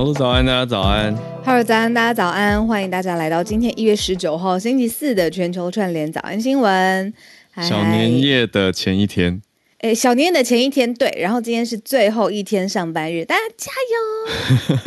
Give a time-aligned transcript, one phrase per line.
[0.00, 1.14] 小鹿早安，大家早安。
[1.44, 7.12] Hello，早安，大家早安，欢迎大家来到今天一月十九号星期四的全球串联早安新闻。
[7.50, 9.42] 嗨小年，夜的前一天，
[9.80, 13.70] 哎，小年夜的前一天，对，然后今天是最后一天上班日，大家加
[14.72, 14.78] 油！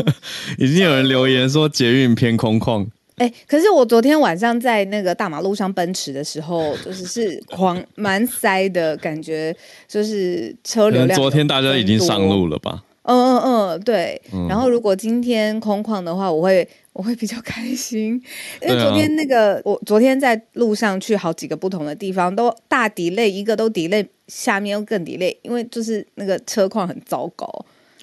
[0.58, 9.56] 已经有人留言说捷运偏空旷，哎，可是我昨天晚上在那个大马路上奔驰的时候，就是是狂蛮塞的感觉，
[9.88, 11.16] 就是车流量。
[11.16, 12.48] 昨天大家已经上路。
[12.48, 12.82] 了吧？
[13.04, 14.22] 嗯嗯嗯，对。
[14.34, 18.22] 嗯然后如果今天空旷的话，我会 我会比较开心，
[18.62, 27.48] 因为昨天那个、我昨天在路上去好几个不同的地方，都大 delay，一个都 delay，下面又更 delay，因为就是那个车况很糟糕。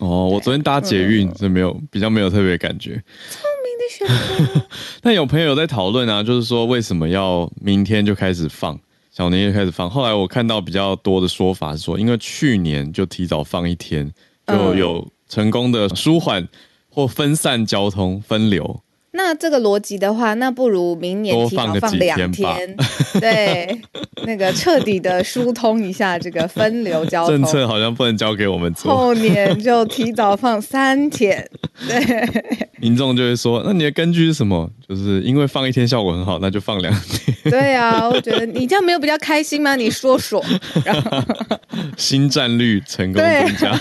[0.00, 3.02] 哦，我昨天搭捷运，所以没有比较没有特别感觉。
[3.30, 4.66] 聪明的选择，
[5.02, 8.78] 但有朋友在讨论啊，就是说为什么要明天就开始放
[9.10, 9.88] 小年夜开始放？
[9.90, 14.10] 后来我看到比较多的说法是说，因为去年就提早放一天，
[14.50, 16.48] 就嗯有成功的舒缓
[16.90, 18.82] 或分散交通分流。
[19.12, 22.76] 那这个逻辑的话，那不如明年提早放两天
[23.20, 23.80] 对，
[24.24, 27.36] 那个彻底的疏通一下这个分流交通。
[27.36, 31.44] 政策好像不能交给我们做，后年就提早放三天，
[31.88, 31.98] 对
[32.80, 34.70] 民众就会说：“那你的根据是什么？
[34.88, 37.36] 就是因为放一天效果很好，那就放两天。
[37.44, 39.76] 对啊，我觉得你这样没有比较开心吗？
[39.76, 40.42] 你说说，
[40.84, 41.22] 然 后
[41.98, 43.78] 新战率成功增加，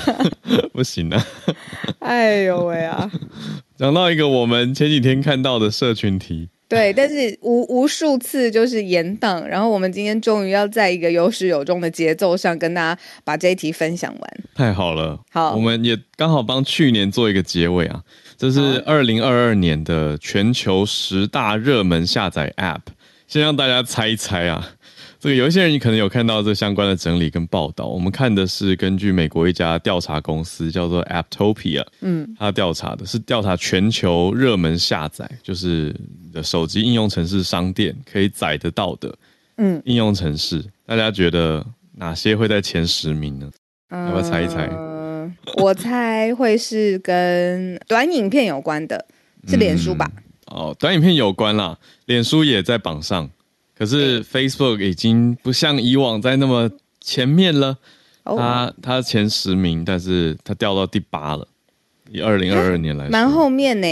[0.73, 1.25] 不行啊！
[1.99, 3.09] 哎呦喂啊，
[3.79, 14.37] 讲到一个我们前几天看到的社群题，对，但是无无数次就是延档，然后我们今天终于要在一个有始有终的节奏上跟大家把这一题分享完。
[14.53, 18.03] 太好了，好我们也刚好帮去年做一个结尾啊。
[18.35, 22.81] 这是二零二二年的全球十大热门下载 App，
[23.29, 24.71] 先让大家猜一猜啊。
[25.19, 35.93] 这个有一些人你可能有看到这相关的整理跟报道，我们看的是根据美国一家调查公司叫做 Apptopia，嗯，他调查的是调查全球热门下载，就是
[36.23, 39.13] 你的手机应用程式商店可以载得到的，
[39.57, 41.65] 嗯，应用程式，大家觉得
[41.97, 43.51] 哪些会在前十名呢？
[43.91, 44.69] 要不要猜一猜？
[44.71, 49.05] 嗯， 我猜会是跟短影片有关的，
[49.49, 50.09] 是脸书吧？
[50.45, 53.29] 哦，短影片有关啦，脸书也在榜上，
[53.79, 56.69] 可是 Facebook 已经不像以往在那么
[56.99, 57.77] 前面了。
[58.23, 61.47] 哦，它它前十名，但是它掉到第八了。
[62.11, 63.87] 以二零二二年来说，蛮后面呢。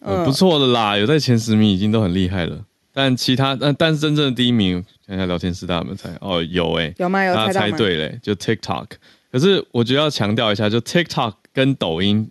[0.00, 2.64] 呃不错的啦，有在前十名已经都很厉害了。
[2.92, 6.10] 但其他，但但是真正的第一名，看一下聊天室大家有没有猜？
[6.20, 7.24] 哦，有哎、有吗？
[7.24, 7.34] 有？
[7.52, 8.86] 猜对嘞，就 TikTok。
[9.32, 12.30] 可是我觉得要强调一下，就 TikTok 跟抖音，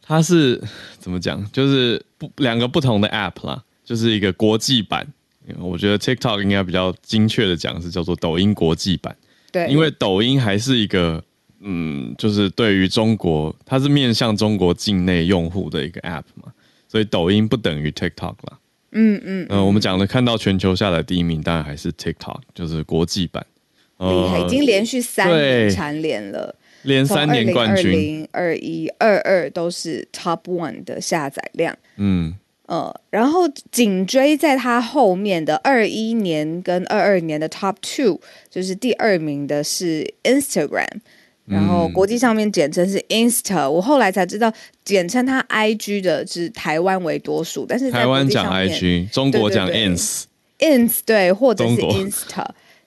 [0.00, 0.62] 它是
[0.98, 1.44] 怎么讲？
[1.52, 5.06] 就是不两个不同的 App 啦，就是一个国际版。
[5.58, 9.16] 我觉得 TikTok 应该比较精确的讲是叫做抖音国际版，
[9.50, 11.22] 对，因为抖音还是一个
[11.60, 16.52] 嗯，就是对于中国，它是面向中国境内用户的一个 App 嘛，
[16.88, 18.58] 所以抖音不等于 TikTok 啦。
[18.92, 23.46] 嗯嗯，呃，我们讲的看到全球下载第一名，当然还是 TikTok，就是国际版。
[23.98, 31.76] 厉害，已经连续三年蝉联了，连三年冠军，二零二一、二二都是 Top One 的下载量。
[31.96, 32.34] 嗯，
[32.70, 40.86] 呃，然后紧追在他后面的二一年跟二二年的 Top Two，就是第二名的是 Instagram，
[41.46, 41.92] 然后嗯。
[41.92, 44.52] 国际上面简称是 Insta，我后来才知道
[44.84, 52.46] 简称它 IG 的是台湾为多数，但是在台湾讲 IG，中国讲对对对，或者是 Insta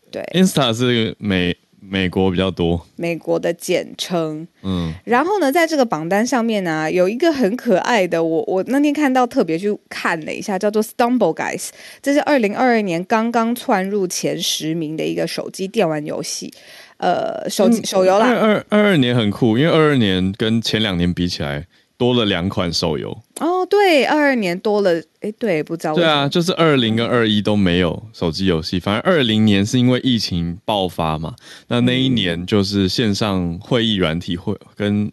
[0.10, 0.24] 对。
[0.34, 1.58] Insta 是美
[1.90, 4.48] 美国比较多，美国的简称。
[4.62, 11.70] 嗯，然后呢，在这个榜单上面呢，有一个很可爱的，我我那天看到特别去看了一下，叫做 Stumble Guys，
[12.02, 16.54] 这是二零二二年刚刚窜入前十名的一个手机电玩游戏，
[16.98, 18.40] 呃，手机、手游二啦。
[18.40, 21.68] 二二二年很酷，因为二二年跟前两年比起来
[22.04, 23.18] 多了两款手游。
[23.40, 25.96] 哦，对，二二年多了，哎，对，不知道。
[25.96, 31.34] 对啊，就是二零跟二一都没有手机游戏，反而二零年是因为疫情爆发嘛，
[31.70, 35.10] 那那一年就是线上会议软体会跟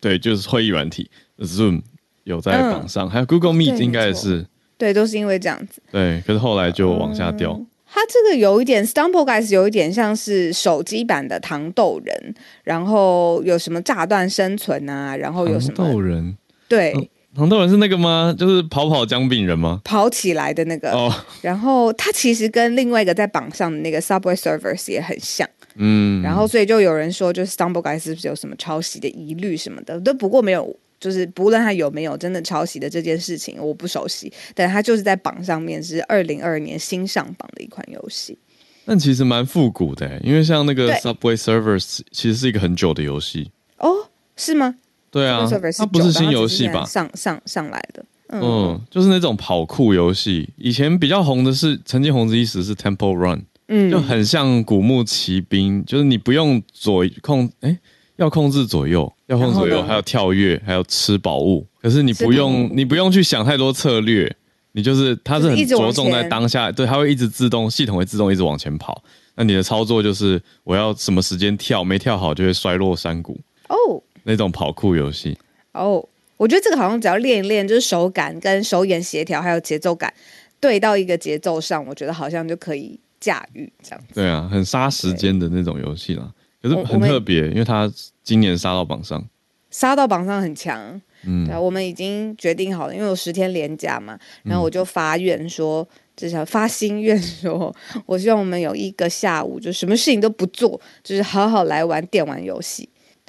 [0.00, 1.10] 对，就是会议软体
[1.40, 1.82] Zoom
[2.24, 4.46] 有在榜上，还有 Google Meet 应该也是
[4.78, 5.82] 对，都是因为这样子。
[5.92, 7.60] 对，可是后来就往下掉。
[7.92, 16.36] 它这个有一点 Stumble Guys 有一点像是手机版的糖豆人，然后有什么炸弹生存啊，然后有什糖豆人，
[16.68, 18.34] 对、糖豆人是那个吗？
[18.38, 19.80] 就是跑跑姜饼人吗？
[19.84, 30.00] 跑起来的那个， 哦，然后它其实跟另外一个在榜上的那个 Subway Surfers 也很像，嗯，然后所以就有人说，就是 Stumble Guys 是不是有什么抄袭的疑虑什么的？
[30.00, 38.38] 都不过没有，就是不论他有没有真的抄袭的这件事情，我不熟悉，但他就是在榜上面是二零二二年新上榜的一款游戏。
[38.84, 43.50] 但其实蛮复古的，因为像那个 Subway Servers 其实是一个很久的游戏。
[43.78, 44.76] 哦，是吗？
[45.10, 46.84] 对啊它不是新游戏吧？
[46.84, 50.48] 上上上来的，嗯，嗯，就是那种跑酷游戏。
[50.56, 57.76] 以前比较红的是，曾经红极一时是 Temple Run，嗯就很像古墓奇兵，就是你不用左控，哎，
[58.20, 61.66] 要控制左右，要控制左右，还有跳跃，还有吃宝物。
[61.80, 64.30] 可是你不用，你不用去想太多策略，
[64.72, 69.02] 你就是它是很着重在当下，对，它会一直自动，系统会自动一直往前跑。
[69.36, 75.38] 那你的操作就是我要什么时间跳，没跳好就会摔落山谷哦那种跑酷游戏。
[75.72, 76.06] 哦，
[76.36, 80.12] 我觉得这个好像只要练一练，就是手感跟手眼协调还有节奏感
[80.60, 84.04] 对到一个节奏上，我觉得好像就可以驾驭这样。
[84.12, 86.30] 对啊，很杀时间的那种游戏啦。
[86.62, 87.90] 可是很特别，因为他
[88.22, 89.24] 今年杀到榜上。
[89.70, 95.86] 杀到榜上很强，嗯对啊，我们已经决定好了，因为我十天连假嘛，然后我就发愿说，
[96.16, 97.72] 至少发心愿说，
[98.04, 102.88] 我希望我们有一个下午，就什么事情都不做，就是好好来玩电玩游戏。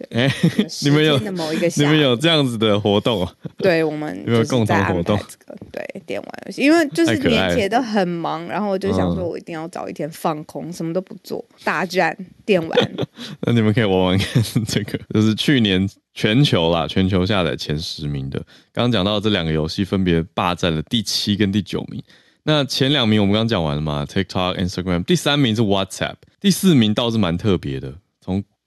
[0.09, 0.27] 哎、
[0.67, 3.33] 十你们有某一个你，们有这样子的活动啊？
[3.57, 12.15] 对我们有没有共同活动排这个对电玩游戏，因为就是年节都很忙，然后我就想说，嗯我一定要找一天放空，什么都不做，大战
[12.45, 12.91] 电玩。
[13.41, 18.39] 那你们可以玩玩看这个，就是去年全球啦，全球下载前十名的。
[18.73, 22.01] 刚刚讲到这两个游戏分别霸占了第七跟第九名。
[22.43, 27.99] 那前两名我们刚刚讲完了嘛，TikTok、Instagram，第三名是 WhatsApp，第四名倒是蛮特别的，从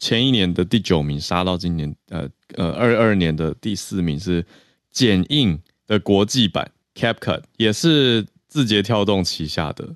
[0.04, 4.44] 前一年的第九名杀到今年呃呃二二年的第四名是
[4.92, 9.88] 剪映的国际版 CapCut，也是字节跳动旗下的。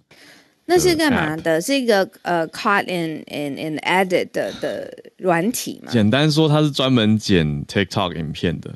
[0.65, 1.61] 那是干嘛的？
[1.61, 5.93] 是一个呃，cut in in in edit 的的软体嘛？
[5.93, 8.75] 简单说，它是专门剪 TikTok 影片的。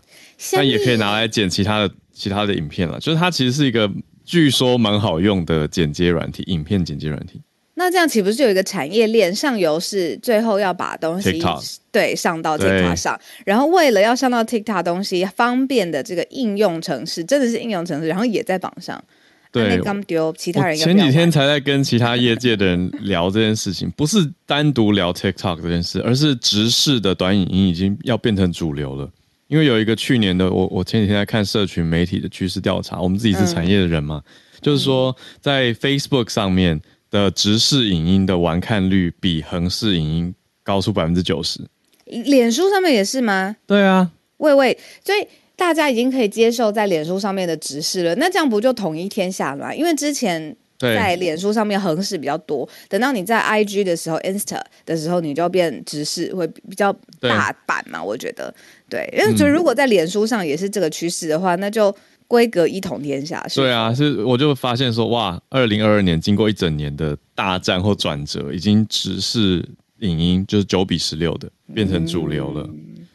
[0.53, 1.23] 但也可以拿来。
[1.23, 3.01] 来剪其他的其他的影片了。
[3.01, 3.91] 就是它其实是一个
[4.23, 7.41] 据说蛮好用的剪接软体，影片剪接软体。
[7.83, 9.35] 那这样岂不是有一个产业链？
[9.35, 19.03] 上游是最后要把东西 TikTok 对上到 TikTok 上，然后为了要上到 TikTok 东西方便的这个应用程式，真的是应用程式，然后也在榜上。
[19.51, 29.11] 对那，刚丢其他人前几天才在跟其他业界的人聊这件事情，不是单独聊 TikTok 这件事，而是直视的短影音已经要变成主流了。
[29.49, 34.23] 因为有一个去年的，我我前几天在看社群媒体的趋势调查，我们自己是产业的人嘛，
[34.63, 36.81] 就是说在 Facebook 上面
[37.13, 41.61] 的直视影音的完看率比横视影音高出百分之九十。
[42.07, 43.55] 脸书上面也是吗？
[43.67, 49.75] 对啊，喂喂，所以大家已经可以接受在脸书上面的直视了，那这样不就统一天下了吗？
[49.75, 58.03] 因为之前，在脸书上面横视比较多，等到你在 IG 的时候、Insta 的时候，你就变直视，会比较大版嘛？
[58.03, 58.53] 我觉得，
[58.89, 61.95] 对，因为觉得如果在脸书上也是这个趋势的话，那就
[62.33, 63.47] 规格一统天下。
[63.47, 69.63] 是对啊，是我就发现说，哇，二零二二年经过一整年的大战或转折，已经只是
[69.99, 72.67] 影音就是九比十六的变成主流了。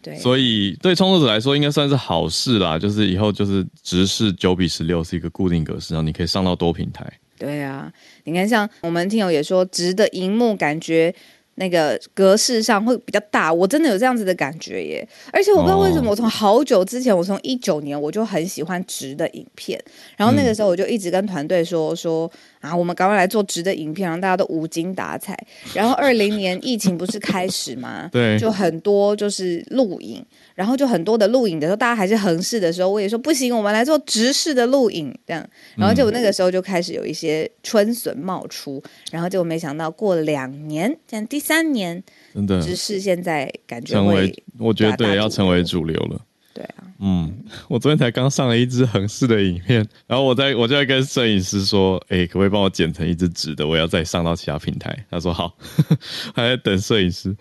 [0.04, 2.78] 对，所以对创作者来说，应该算是好事啦。
[2.78, 7.12] 就是以后就是直视九比十六是一个固定格式，然后你可以上到多平台。
[7.40, 7.92] 对啊，
[8.24, 11.14] 你看，像我们听友也说，直的荧幕感觉
[11.58, 15.08] 那个格式上会比较大，我真的有这样子的感觉耶。
[15.34, 19.80] 而且我不知道为什么，哦我从好久之前，我从一九年我就很喜欢直的影片，
[20.16, 25.38] 然后那个时候我就一直跟团队说说啊，我们赶快来做直的影片，让大家都无精打采。
[25.74, 28.08] 然后二零年疫情不是开始吗？
[28.14, 30.24] 对，就很多就是录影，
[30.58, 35.48] 然后就很多的录影的时候，大家还是横视的时候，我也说不行，我们来做直视的录影，这样。
[35.76, 46.20] 然后结果那个时候就开始有一些春笋冒出，然后结果没想到过了两年，现在第三年，真的直视现在感觉成为会，我觉得对要成为主流了。
[46.58, 47.32] 对啊，嗯，
[47.68, 53.68] 我昨天才刚上了一支横式的影片，然后我在我就在跟摄影师说，哎、可不可以帮我剪成一支直的？
[53.68, 55.06] 我要再上到其他平台。
[55.12, 55.56] 他说好，
[56.34, 57.36] 还在等摄影师。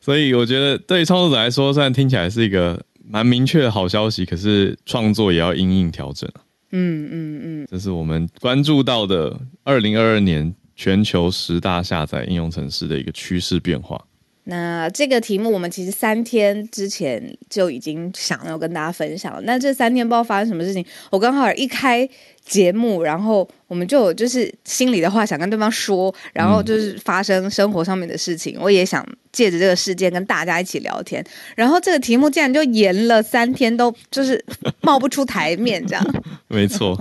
[0.00, 6.42] 所以我觉得对于创作者来说，虽然听起来是一个蛮明确的好消息，可是创作也要因应调整啊。
[6.72, 14.04] 嗯嗯嗯，这是我们关注到的二零二二年全球十大下载应用城市的一个趋势变化。
[14.48, 19.40] 那这个题目我们其实三天之前就已经想要跟大家分享了。
[19.42, 22.08] 那这三天不知道发生什么事情，我刚好一开
[22.44, 31.24] 节目，然后我们就有就是心里的话想跟对方说，然后就是发生生活上面的事情，我也想借着这个事件跟大家一起聊天。
[31.56, 34.42] 然后这个题目竟然就延了三天，都就是
[34.80, 36.14] 冒不出台面这样。
[36.46, 36.96] 没错，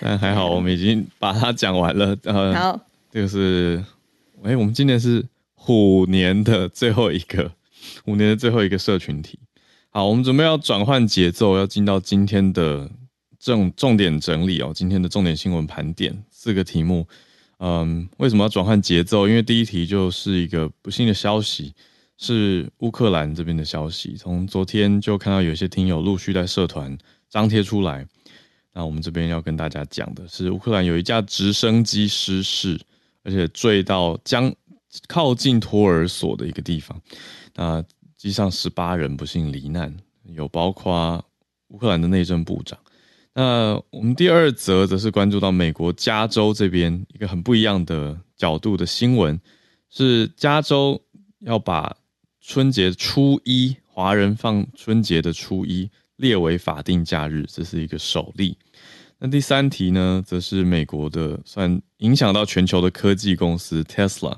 [0.00, 2.16] 但还好我们已经把它讲完了。
[2.24, 2.80] 呃，好，
[3.12, 3.80] 这个是，
[4.42, 5.24] 哎、我们今年是
[5.64, 7.52] 虎年的最后一个，
[8.04, 9.38] 虎年的最后一个社群题。
[9.90, 12.90] 好，我们准备要转换节奏，要进到今天的
[13.38, 14.72] 重重点整理哦。
[14.74, 17.06] 今天的重点新闻盘点四个题目。
[17.58, 19.28] 嗯，为什么要转换节奏？
[19.28, 21.72] 因为第一题就是一个不幸的消息，
[22.18, 24.16] 是乌克兰这边的消息。
[24.16, 26.98] 从昨天就看到有些听友陆续在社团
[27.30, 28.04] 张贴出来。
[28.74, 32.80] 那我们这边要跟大家讲的是，乌克兰有一架直升机失事，
[33.22, 34.52] 而且坠到将
[35.08, 37.00] 靠近托儿所的一个地方。
[37.54, 37.84] 那
[38.16, 41.24] 机上十八人不幸罹难，有包括
[41.68, 42.78] 乌克兰的内政部长。
[43.34, 49.40] 那我们第二则则是关注到美国加州这边一个很不一样的角度的新闻，
[49.88, 51.00] 是加州
[51.40, 51.96] 要把
[52.40, 58.56] 春节初一华人放春节的初一列为法定假日，这是一个首例。
[59.18, 64.36] 那第三题呢，则是美国的算影响到全球的科技公司 Tesla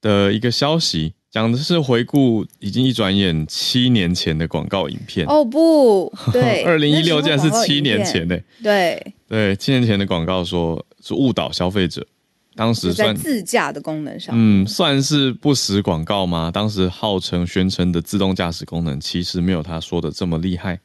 [0.00, 5.26] 的一个消息，讲的是回顾已经一转眼七年前的广告影片。
[5.26, 12.06] 哦不对， 二零一六竟然是七年前呢、对，对，七年前的广告说是误导消费者，
[12.54, 16.50] 当时算自驾的功能上，嗯算是不实广告吗？
[16.50, 20.80] 当时号称宣称的自动驾驶功能，其实没有他说的这么厉害。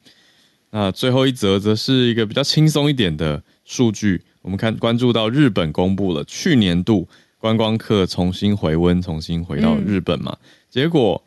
[0.70, 7.08] 那最后一则则是一个比较轻松一点的数据，我们看关注到日本公布了去年度
[7.44, 10.34] 观光客重新回温，重新回到日本嘛，
[10.70, 11.22] 结果、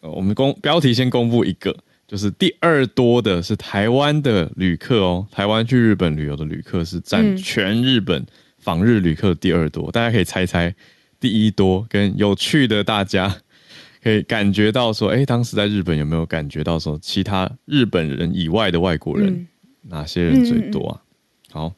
[0.00, 1.76] 呃我们公标题先公布一个，
[2.08, 7.36] 就是第二多的是台湾的旅客哦，台湾去日本旅游的旅客是占嗯。
[7.36, 8.24] 全日本
[8.60, 10.74] 访日旅客的第二多，大家可以猜猜
[11.20, 13.36] 第一多跟有趣的大家。
[14.02, 19.46] 可以感觉到说，哎、当时在日本有没有感觉到说，其他日本人以外的外国人、嗯。
[19.82, 21.02] 哪些人最多啊？
[21.50, 21.72] 好，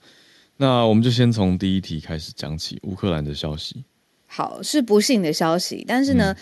[0.57, 3.85] 那我们就先从第一题开始讲起，乌克兰的消息。
[4.27, 6.35] 好，是不幸的消息，但是呢，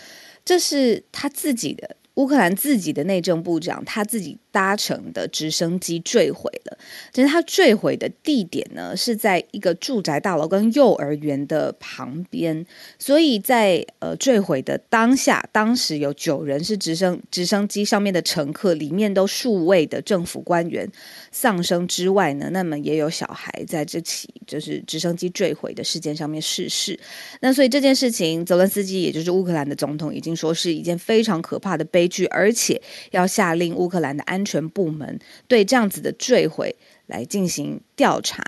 [0.43, 6.77] 这是他自己的乌克兰自己的内政部长他自己搭乘的直升机坠毁了。
[7.11, 12.65] 其实他坠毁的地点呢是在一个住宅大楼跟幼儿园的旁边，
[12.99, 20.87] 所以在呃坠毁的当下，当时有九人是直升直升机上面的乘客，里面都数位的政府官员
[21.31, 26.99] 丧生之外呢，那么也有小孩在这起就是直升机坠毁的事件上面逝世。
[27.39, 32.81] 那所以这件事情，泽伦斯基也就是乌克兰的总统已经说是一件非常可怕的悲剧，而且
[33.11, 36.75] 要下令乌克兰的安全部门对这样子的坠毁
[37.07, 38.43] 来进行调查。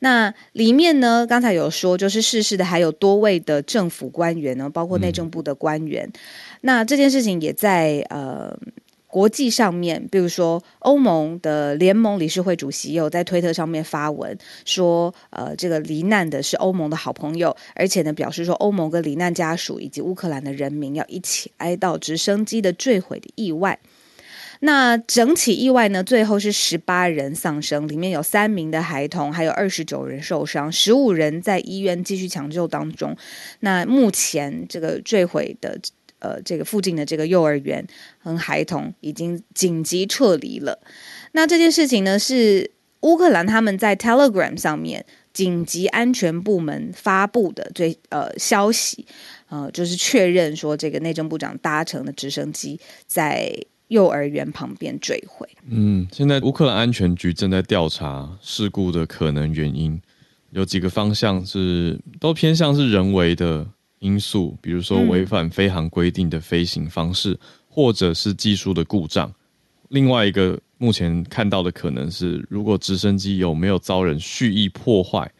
[0.00, 6.10] 那里面呢，刚才有说，就是逝世的还有多位的政府官员呢，包括内政部的官员。
[6.62, 8.58] 那这件事情也在呃。
[9.10, 23.78] 国际上面，比如说欧盟的联盟理事会主席有在推特上面发文说，呃，这个罹难的是欧盟的好朋友，而且呢表示说，欧盟跟罹难家属以及乌克兰的人民要一起哀悼直升机的坠毁的意外。
[24.62, 33.16] 那整起意外呢，最后是十八人丧生，里面有三名的孩童，还有二十九人受伤，十五人在医院继续抢救当中。
[33.60, 35.80] 那目前这个坠毁的
[36.20, 37.86] 呃这个附近的这个幼儿园
[38.18, 40.78] 和孩童已经紧急撤离了。
[41.32, 49.06] 那这件事情呢，是乌克兰他们在 Telegram 上面紧急安全部门发布的最呃消息，
[49.48, 53.50] 呃，就是确认说这个内政部长搭乘的直升机在
[53.88, 55.48] 幼儿园旁边坠毁。
[55.68, 60.00] 嗯，现在乌克兰安全局正在调查事故的可能原因，
[60.50, 63.66] 有几个方向是都偏向是人为的
[64.00, 67.38] 因素，比如说嗯违反飞行规定的飞行方式，
[67.68, 69.32] 或者是技术的故障。
[69.88, 75.30] 另外一个目前看到的可能是，如果直升机有没有遭人蓄意破坏，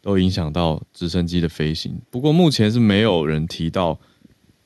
[0.00, 2.00] 都影响到直升机的飞行。
[2.10, 3.98] 不过目前是没有人提到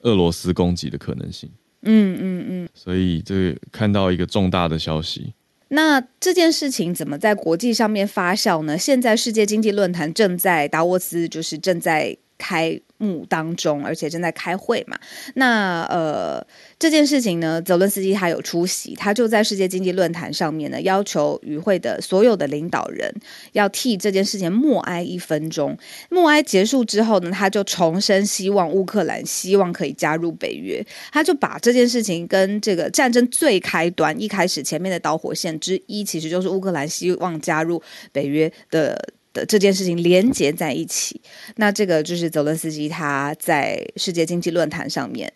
[0.01, 1.51] 俄罗斯攻击的可能性。
[1.83, 2.69] 嗯嗯嗯。
[2.73, 5.35] 所以这看到一个重大的消息。
[5.69, 8.77] 那这件事情怎么在国际上面发酵呢？
[8.79, 12.81] 现在世界经济论坛正在达沃斯，就是正在开。
[13.03, 14.97] 幕当中，而且正在开会嘛。
[15.35, 16.47] 那呃，
[16.79, 23.13] 这件事情呢，泽伦斯基他有出席，他就在世界经济论坛上面呢，要求与会的所有的领导人
[23.55, 25.77] 要替这件事情默哀一分钟。
[26.11, 30.81] 默哀结束之后呢，他就重申希望乌克兰希望可以加入北约。
[31.11, 37.83] 他就把这件事情跟这个战争最开端一开始前面的导火线之一，其实就是乌克兰希望加入
[38.13, 39.13] 北约的。
[39.33, 41.21] 的这件事情连接在一起，
[41.57, 45.33] 那这个就是泽伦斯基他在世界经济论坛上面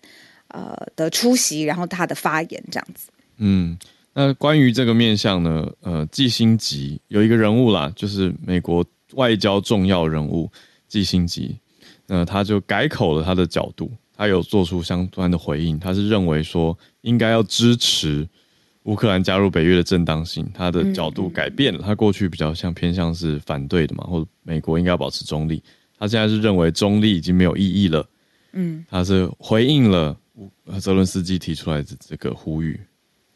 [0.49, 3.09] 呃的出席，然后他的发言这样子。
[3.39, 3.79] 嗯，
[4.15, 10.51] 那关于这个面向呢，呃，季星吉有一个人物啦，就是美国外交重要人物
[10.89, 11.59] 季星吉，
[12.07, 18.29] 那他就改口了他的角度，他有做出相关的回应，他是认为说应该要支持。
[18.87, 21.81] 乌克兰加入北约的正当性，他的角度改变了。
[21.83, 25.61] 他过去比较像偏向是反对的嘛，或者美国应该要保持中立。
[25.99, 28.09] 他现在是认为中立已经没有意义了。
[28.53, 30.17] 嗯，他是回应了
[30.81, 32.79] 泽伦斯基提出来的这个呼吁。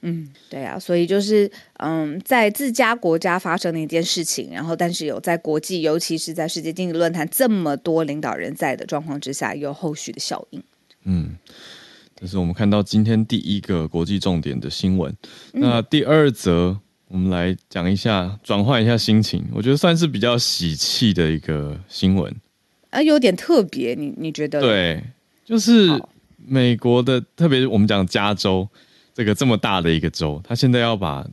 [0.03, 10.63] 嗯，对啊，所以就是嗯，在自家国家发生的一件事情，然后但是有在国际，尤其是在世界经济论坛这么多领导人在的状况之下，有后续的效应。
[11.05, 11.37] 嗯。
[12.21, 15.15] 这是我们看到今天第一个国际重点的新闻。
[15.53, 16.77] 那第二则，
[17.09, 19.43] 我们来讲一下，转换一下心情。
[19.55, 22.31] 我觉得算是比较喜气的一个新闻。
[22.91, 24.61] 啊，有点特别，你你觉得？
[24.61, 25.03] 对，
[25.47, 25.89] 就是
[26.37, 28.69] 美国的，特别是我们讲加州
[29.15, 31.27] 这个这么大的一个州，它现在要把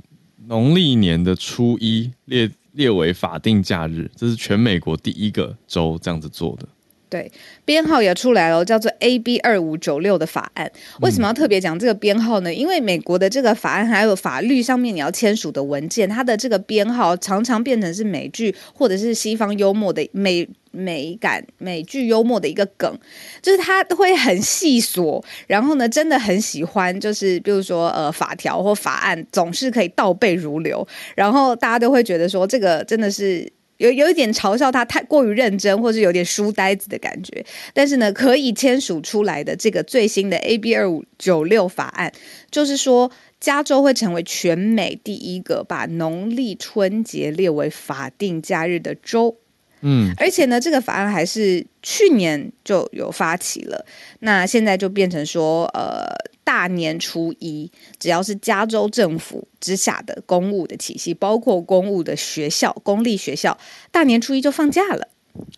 [0.45, 6.65] 农历年的初一列列为法定假日，这是全美国第一个州这样子做的。
[7.09, 7.31] 对，
[7.63, 10.69] 编号也出来了，叫做 AB 二五九六的法案。
[10.99, 12.53] 为什么要特别讲这个编号呢？
[12.53, 22.99] 因为美国的这个法案还有法律上面你要签署的文件，它的这个编号常常变成是美剧或者是西方幽默的美美感美剧幽默的一个梗，
[23.41, 33.49] 就是他会很细琐，然后呢，真的很喜欢，就是比如说呃法条或法案总是可以倒背如流，然后大家都会觉得说这个真的是。
[33.77, 37.45] 有有一点嘲笑他太过于认真，或是有点书呆子的感觉。
[37.73, 42.11] 但是呢，可以签署出来的这个最新的 AB 二五九六法案，
[42.51, 49.35] 就是说加州会成为全美第一个把农历春节列为法定假日的州。
[49.81, 53.85] 嗯，而且呢，这个法案还是去年就有发起了，
[54.21, 56.15] 那现在就变成说，呃，
[56.47, 63.57] 大年初一，只要是加州政府之下的公务的体系，包括公务的学校、公立学校，
[63.91, 65.05] 大年初一就放假了。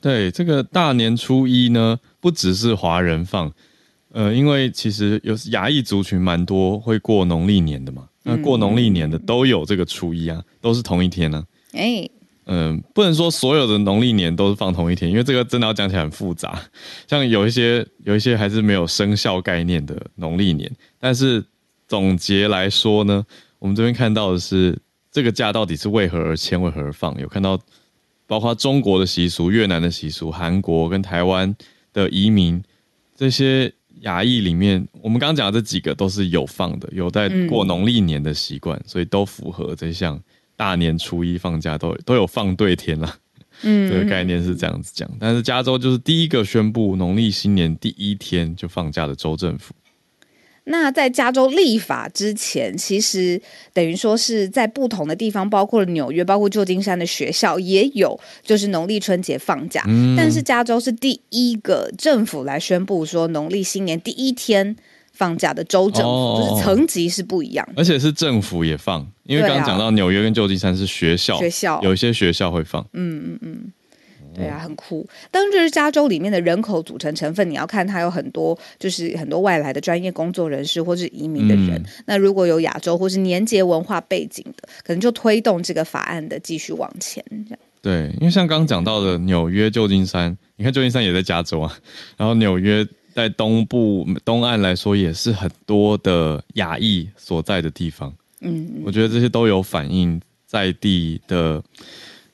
[0.01, 3.53] 对，这个大年初一呢，不只是华人放，
[4.11, 11.45] 呃，因为其实有亚裔族群蛮多会过农历年的嘛，那过农历年的都有这个初一啊，都是同一天呢。
[11.73, 12.09] 哎。
[12.51, 16.59] 嗯，不能说所有的农历年都是放同一天，因为这个真的要讲起来很复杂。
[17.07, 21.45] 像有一些有一些还是没有生肖概念的农历年，但是
[21.87, 23.23] 总结来说呢，
[23.59, 24.75] 我们这边看到的是
[25.11, 27.15] 这个假到底是为何而迁，为何而放？
[27.21, 27.59] 有看到
[28.25, 31.55] 包括中国的习俗、越南的习俗、韩国跟台湾
[31.93, 32.59] 的移民
[33.15, 40.19] 这些亚裔里面，我们刚刚讲的这几个都是有放的，有在过农历年的习惯，所以都符合这项。
[40.59, 43.15] 大年初一放假都都有放对天了，
[43.61, 45.09] 嗯，这个概念是这样子讲。
[45.17, 49.73] 但是加州就是第一个宣布农历新年第一天就放假的州政府。
[50.65, 53.41] 那在加州立法之前，其实
[53.71, 59.81] 等于说是在不同的地方，包括了纽约、包括旧金山的学校也有，就是农历春节放假。
[60.17, 64.75] 但是加州是第一个政府来宣布说农历新年第一天。
[65.19, 73.73] 放假的州政府就是层级是不一样，而且是政府也放，因为刚刚讲到纽约跟旧金山是学校，学校有一些学校会放，嗯嗯嗯，
[74.33, 75.05] 对啊，很酷。
[75.29, 81.83] 当然，就是加州里面的人口组成成分，你要看它有很多，就是很多外来的专业工作人士或是移民的人。
[82.05, 87.21] 那如果有亚洲或是年节文化背景的，可能就推动这个法案的继续往前。
[87.29, 91.77] 这样对，因为像刚刚讲到的纽约、旧金山，你看旧金山也在加州啊，
[92.15, 92.87] 然后纽约。
[93.19, 98.13] 在东部东岸来说，也是很多的亚裔所在的地方。
[98.39, 101.61] 嗯，我觉得这些都有反映在地的，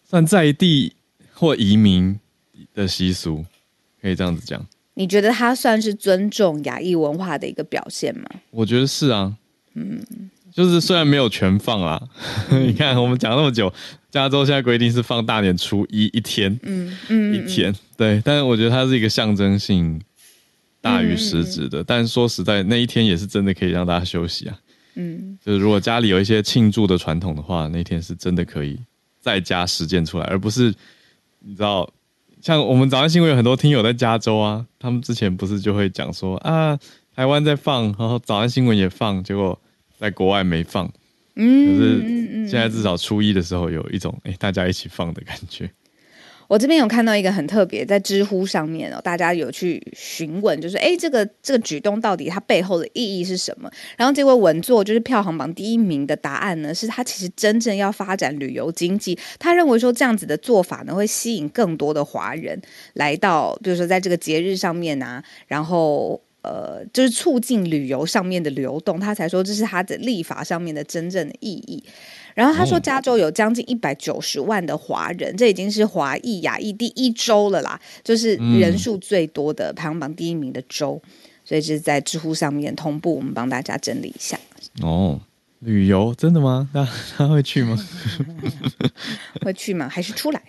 [0.08, 0.94] 算在地
[1.34, 2.20] 或移民
[2.76, 3.44] 的习俗，
[4.00, 4.64] 可以这样子讲。
[4.94, 8.30] 你觉得他算是尊重亚裔文化的一个表现吗？
[8.52, 9.36] 我觉得是啊。
[9.74, 10.00] 嗯，
[10.54, 12.02] 就是虽然没有全放啦，
[12.52, 13.74] 你看我们讲那么久，
[14.10, 20.00] 加州现在规定是放大年初一一天，嗯嗯，一天，对，但是我觉得它是一个象征性
[20.86, 24.58] 大于实质的，但说实在，那一天也是真的可以让大家休息啊，
[24.94, 28.80] 嗯，就是如果家里有一些庆祝的传统的话，那天是真的可以
[29.20, 30.74] 在家实践出来，而不是
[31.40, 31.92] 你知道，
[32.42, 36.78] 像我们早上新闻有很多听友在加州啊，他们之前不是就会讲说啊，
[37.16, 39.60] 台湾在放，然后早安新闻也放，结果。
[39.98, 40.92] 在国外没放，
[41.36, 42.02] 嗯，可是
[42.50, 45.72] 现在至少初一的时候有一种哎，大家一起放的感觉。
[46.48, 53.70] 我这边有看到一个很特别，在知乎上面哦，大家有去询问，就是哎，这个这个举动到底它背后的意义是什么？
[53.98, 62.62] 然后这位稳坐就是票行榜第一名的答案呢，是他其实真正要发展旅游经济，他认为说这样子的做法呢，会吸引更多的华人
[62.94, 66.22] 来到，比如说在这个节日上面啊，然后。
[66.46, 71.84] 呃，就是促进旅游上面的流动，他才说这是他的立法上面的真正的意义。
[72.36, 81.02] 然后他说，加州有将近一百九十万的华人，这已经是华裔亚裔第一州了啦，就是人数最多的排行榜第一名的州。
[81.48, 84.36] 所以是在知乎上面同步，我们帮大家整理一下。
[84.82, 85.22] 哦，
[85.60, 86.68] 旅游真的吗？
[86.74, 86.84] 那
[87.16, 87.78] 他会去吗？
[89.46, 89.88] 会去吗？
[89.88, 90.42] 还是出来？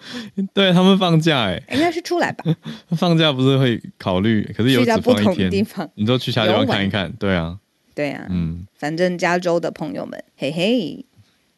[0.52, 2.44] 对他们放假哎，应该是出来吧。
[2.90, 5.66] 放假不是会考虑，可是有只放一天。
[5.94, 7.58] 你都去其他地方看一看，对啊，
[7.94, 11.06] 对啊，嗯，反正加州的朋友们，嘿嘿，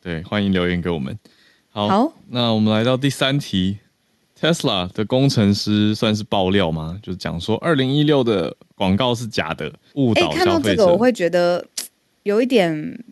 [0.06, 1.18] 对，欢迎留言给我们。
[1.68, 3.78] 好，那我们来到第三题
[4.40, 6.96] ，Tesla 的工程师算是爆料吗？
[7.02, 10.38] 就是讲说二零一六的广告是假的，误导消费者。
[10.38, 11.66] 看到这个，我会觉得
[12.22, 13.04] 有一点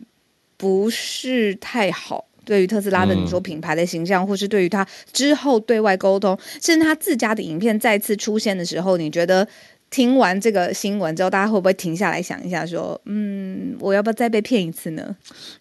[0.55, 2.23] 不是太好。
[2.45, 9.45] 对于特斯拉的你说品牌的形象，或是对于他之后对外沟通，甚至他自家的影片再次出现的时候，你觉得
[9.89, 15.15] 听完这个新闻之后，大家会不会停下来想一下，说，嗯，我要不要再被骗一次呢？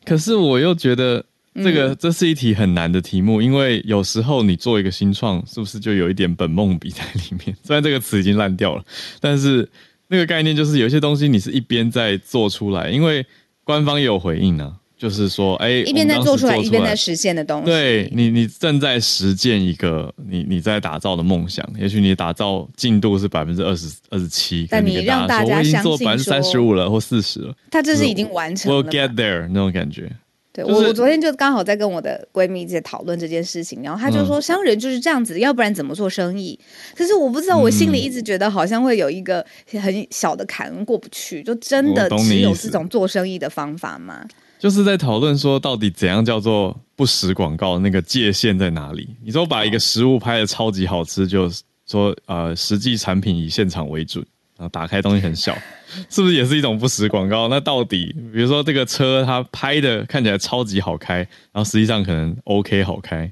[0.05, 7.57] 可是我又觉得这个这是一题很难的题目，因为有时候你做一个新创，是不是就有一点本梦比在里面？
[7.63, 8.85] 虽然这个词已经烂掉了，
[9.21, 9.69] 但是
[10.09, 13.25] 那个概念就是有些东西你是一边在做出来，因为
[13.63, 14.77] 官方也有回应呢。
[14.97, 17.67] 就是说，哎，一边在做出来，一边在实现的东西。
[17.67, 21.69] 对你，你正在实践一个你你在打造的梦想。
[21.79, 28.83] 也许你打造进度是百分之二十二十七，但你让大家相信百分之三十五了或四十了，他这是已经完成了。
[28.83, 30.11] We'll get there 那种感觉。
[30.53, 36.57] 对我，我昨天就刚好在跟我的闺蜜在讨论这件事情，然后她就说，商人就是这样子，要不然怎么做生意？
[36.95, 44.25] 可是我不知道，我心里一直觉得好像会有一个很小的坎过不去，就真的只有这种做生意的方法吗？
[44.59, 47.79] 就是在讨论说，到底怎样叫做不实广告？
[47.79, 49.09] 那个界限在哪里？
[49.23, 51.51] 你说把一个食物拍的超级好吃，就
[51.87, 54.25] 说呃，实际产品以现场为准，
[54.57, 55.55] 然后打开东西很小，
[56.09, 57.49] 是不是也是一种不实广告？
[57.49, 61.17] 那到底，比如说这个车它拍的看起来超级好开，
[61.53, 63.31] 然后实际上可能 OK 好开，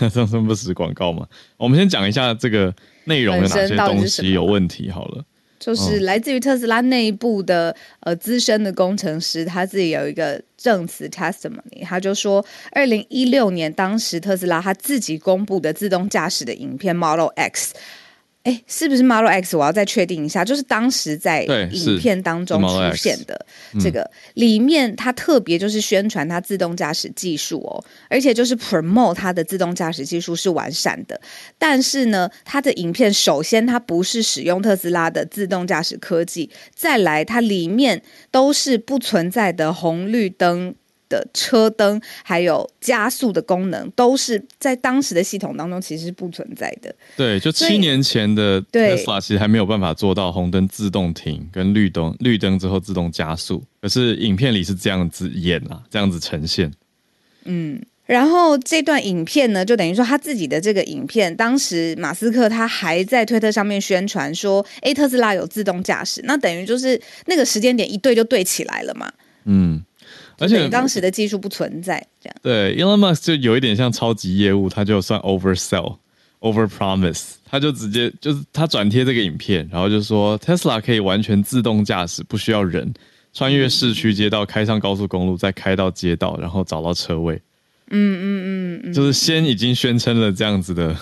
[0.00, 1.26] 那 这算不实广告吗？
[1.58, 5.24] 我们先讲一下这个内容有哪些东西有问题好了。
[5.60, 17.74] 就是来自于特斯拉内部的呃资深的工程师，他自己有一个证词 testimony，他就说，二零一六年当时特斯拉他自己公布的自动驾驶的影片 Model X。
[18.42, 19.54] 哎，是不是 Model X？
[19.54, 23.46] 我要再确定一下，就是当时在影片当中出现的
[23.78, 31.20] 这个里面，它特别就是宣传它自动驾驶技术哦，而且就是 promote 它的自动驾驶技术是完善的。
[31.58, 40.74] 但是呢，它的影片首先它不是使用特斯拉的自动驾驶科技，再来它里面都是不存在的红绿灯。
[41.10, 46.94] 的车灯还有加速的功能，都是在当时的系统当中其实是不存在的。
[47.16, 53.62] 对，就七年前的特斯拉其实还没有办法做到红灯自动停跟绿灯绿灯之后自动加速。
[53.82, 56.72] 可是影片里是这样子演啊，这样子呈现。
[57.44, 69.10] 嗯，然后这段影片呢，就等于说他自己的这个影片，当时马斯克他还在推特上面宣传说，哎，特斯拉有自动驾驶，那等于就是那个时间点一对就对起来了嘛。
[69.44, 69.82] 嗯。
[70.40, 75.98] 而且当时的技术不存在，这样对 Elon Musk 就有一点像超级业务，他就算 oversell、
[76.40, 82.92] overpromise，他就直接就是他转贴这个影片，然后就说 Tesla 可以完全自动驾驶，不需要人
[83.32, 87.40] 穿越市区街道，开上高速公路，再开到街道，然后找到车位。
[87.92, 90.96] 嗯嗯嗯，就是先已经宣称了这样子的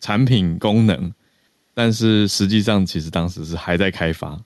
[0.00, 1.12] 产品功能，
[1.74, 4.40] 但是实际上其实当时是还在开发。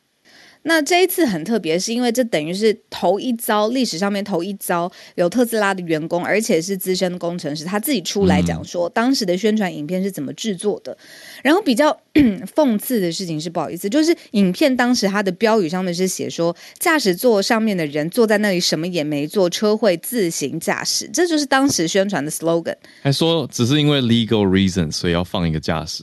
[0.63, 10.97] 那这一次很特别，是因为这等于是头一遭，历史上面头一遭有特斯拉的员工，而且是资深工程师，他自己出来讲说当时的宣传影片是怎么制作的。
[11.43, 11.97] 然后比较
[12.55, 22.77] 讽刺的事情是，不好意思，就是影片当时它的标语上面是写说，驾驶座上面的人坐在那里什么也没做，车会自行驾驶，这就是当时宣传的 slogan。
[23.03, 26.03] 还说只是因为 legal reason，所以要放一个驾驶。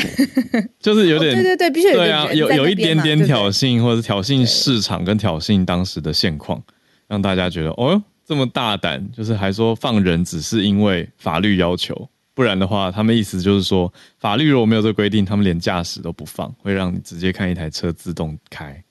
[0.80, 6.62] 就是有点对对对，必须对啊，有有一点点挑衅，衅，或者挑衅市场跟挑衅当时的现况，
[7.08, 18.82] 让大家觉得哦，这么大胆，就是还说放人只是因为法律要求，不然的话，他们意思就是说，法律如果没有这个规定，他们连驾驶都不放，会让你直接看一台车自动开，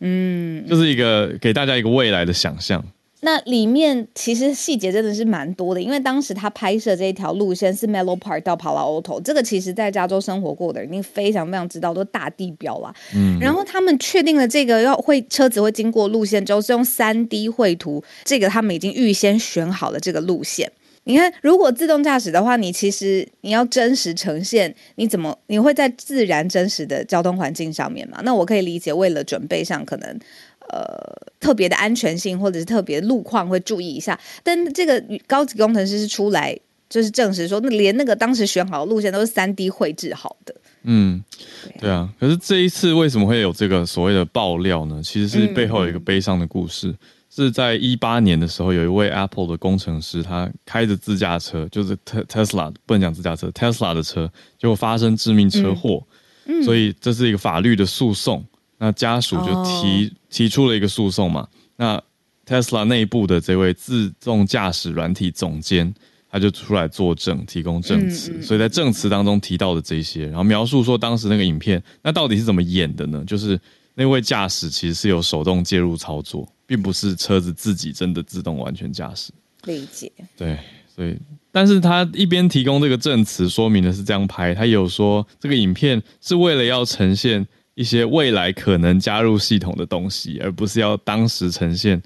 [0.00, 2.84] 嗯，就是一个给大家一个未来的想象。
[3.22, 12.94] 那里面其实细节真的是蛮多的，因为当时他拍摄这一条路线是 Melo Park 到 Palo Alto，这个其实在加州生活过的人一定非常非常知道，都大地标啦。
[13.14, 20.72] 嗯，然后他们确定了这个要会车子会经过路线之后，是用三 D 绘图，这个他们已经预先选好了这个路线。
[21.04, 28.20] 你看，如果自动驾驶的话，你其实你要真实呈现，你怎么你会在自然真实的交通环境上面嘛？
[28.22, 30.18] 那我可以理解，为了准备上可能。
[30.72, 36.56] 呃，特别的安全性或者是特别路况会注意一下，但这个高级工程师是出来
[36.88, 40.54] 就是证实说，那连那个当时选好的路线都是三 D 绘制好的。
[40.82, 41.22] 嗯，
[41.78, 42.08] 对啊。
[42.18, 45.00] 可是这一次为什么会有这个所谓的爆料呢？
[45.02, 46.94] 其实是背后有一个悲伤的故事，
[47.28, 56.02] 是在一八年的时候，有一位 Apple 的工程师，他开着自驾车，就是 Tesla 不能讲自驾车，Tesla 的车，结果发生致命车祸，
[56.64, 58.44] 所以这是一个法律的诉讼。
[58.82, 62.02] 那家属就提提出了一个诉讼嘛，那
[62.46, 65.94] Tesla 内部的这位自动驾驶软体总监，
[66.30, 68.40] 他就出来作证，提供证词。
[68.40, 73.22] 所以在证词当中提到的这些，然后描述说当时那个影片，那到底是怎么演的呢？
[73.26, 73.60] 就是
[73.94, 79.30] 那位驾驶其实是有手动介入操作，并不是车子自己真的自动完全驾驶。
[79.64, 80.10] 理解。
[80.38, 80.58] 对，
[80.96, 81.14] 所以，
[81.52, 87.46] 但是他一边提供这个证词，说明的是这样拍，他有说这个影片是为了要呈现。
[87.80, 91.98] 一些未来可能加入系统的东西，而不是要当时呈现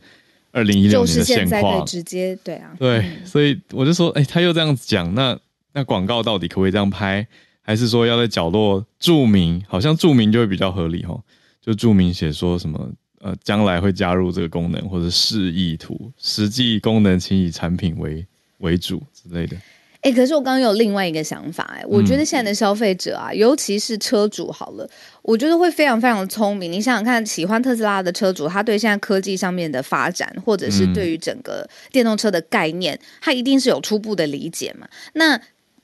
[0.53, 1.85] 二零一六年的现况。
[1.85, 5.37] 直接对啊，对，所以我就说，哎，他又这样子讲，那
[5.73, 7.27] 那广告到底可不可以这样拍？
[7.61, 9.61] 还是说要在角落注明？
[9.67, 11.21] 好像注明就会比较合理哈，
[11.61, 12.89] 就注明写说什么
[13.21, 18.25] 呃，将来会加入这个功能，或者示意图，实际功能请以产品为
[18.59, 19.57] 为主之类的。
[20.05, 24.87] 哎，可是我刚刚有另外一个想法，哎，我觉得现在的消费者啊，尤其是车主，好了，
[25.23, 26.71] 我觉得会非常非常的聪明。
[26.71, 34.87] 你想想看，喜欢特斯拉的车主，他对现在科技上面的发展，或者是对于整个电动车的概念，他一定是有初步的理解嘛？
[35.15, 35.41] 那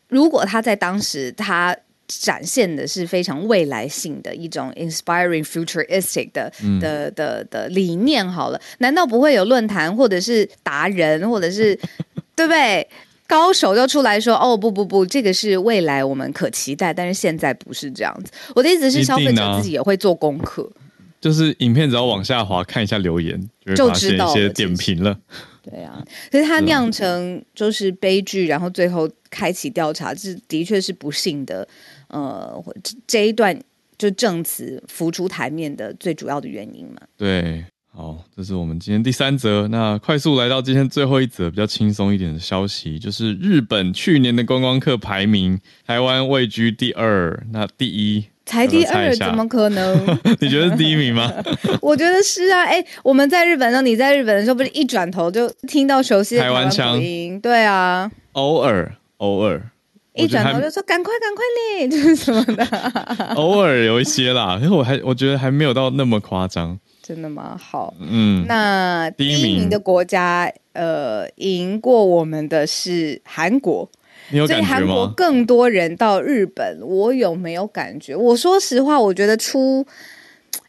[0.08, 1.74] 如果他在当时他
[2.06, 11.74] 展现的是非常未来性的一种 inspiring futuristic 的的的的理念，好了，难道不会有论坛或者是达人，或者是
[12.36, 12.86] 对不对？
[13.30, 20.68] 高手就出来说：“哦，不不不，这个是未来我们可期待，但是现在不是这样子。”我的意思是，消费者自己也会做功课，
[21.20, 23.40] 就是影片只要往下滑，看一下留言，
[23.76, 25.16] 就知道一些点评了。
[25.62, 31.68] 对啊，可是它酿成就是悲剧，然后最后开启调查，这的确是不幸的。
[32.08, 32.60] 呃，
[33.06, 33.56] 这一段
[33.96, 37.00] 就证词浮出台面的最主要的原因嘛？
[37.16, 37.64] 对。
[37.92, 39.66] 好，这是我们今天第三则。
[39.66, 50.18] 那快速来到今天最后一则比较轻松一点的消息，就是日本去年的观光客排名，台湾位居第二，那第一才第二，怎么可能？
[50.38, 51.32] 你觉得是第一名吗？
[51.82, 52.62] 我觉得是啊。
[52.62, 56.96] 哎，我们在日本呢，你在日本的时候，不是一转头就听到熟悉的台湾腔？
[57.40, 59.60] 对啊，偶尔偶尔，
[60.14, 61.44] 一转头就说赶快赶快
[61.80, 62.64] 嘞，就 是什么的。
[63.34, 66.78] 偶尔有一些啦，因为我还我觉得还没有到那么夸张。
[67.10, 67.58] 真的吗？
[67.60, 73.90] 好，嗯，那第一名的国家，呃，赢过我们的是韩国，
[74.46, 78.14] 所以韩国更多人到日本，我有没有感觉？
[78.14, 79.84] 我说实话，我觉得出，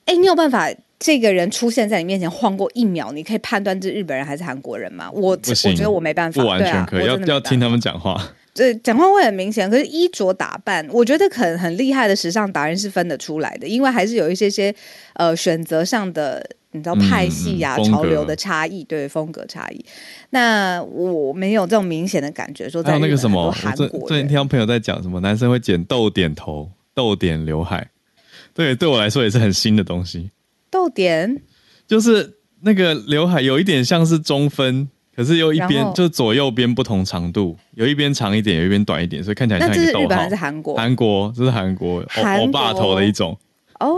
[0.06, 5.12] 哎，你有办法这个人出现在你面前晃过一秒，你可以判断这日本人还是韩国人吗？
[5.14, 8.20] 我我觉得我没办法，不完全可以，要要听他们讲话。
[8.54, 14.76] 对，讲话会很明显，可是衣着打扮，我觉得很很厉害的时尚达人是分得出来的，因为还是有一些些
[15.14, 19.86] 呃选择上的，你知道派系呀、潮流的差异，对风格差异。
[20.32, 27.90] 那我没有这种明显的感觉，说在那个什么韩国，最近听到朋友在讲什么，男生会剪豆点头、豆点刘海，
[28.54, 30.30] 对，对我来说也是很新的东西。
[30.70, 31.42] 豆点
[31.88, 34.90] 就是那个刘海有一点像是中分。
[35.16, 39.86] 可是又一边就左右边不同长度，有一边长一点，有一边短一点，所以看起来像一个逗号。
[39.86, 40.76] 那这是日本还是韩国？
[40.76, 42.04] 韩国，这是韩国
[42.40, 43.38] 欧巴头的一种。
[43.80, 43.90] 哦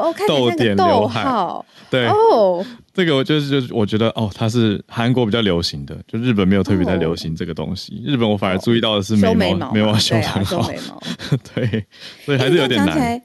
[0.00, 8.02] ，OK，逗点逗刘海号，对，哦，这个我就是就是我觉得哦，它是韩国比较流行的，就日本没有特别在流行这个东西。
[8.02, 11.02] 日本我反而注意到的是修眉毛，眉毛修对啊，得很好。
[11.54, 11.84] 对，
[12.24, 13.22] 所以还是有点难。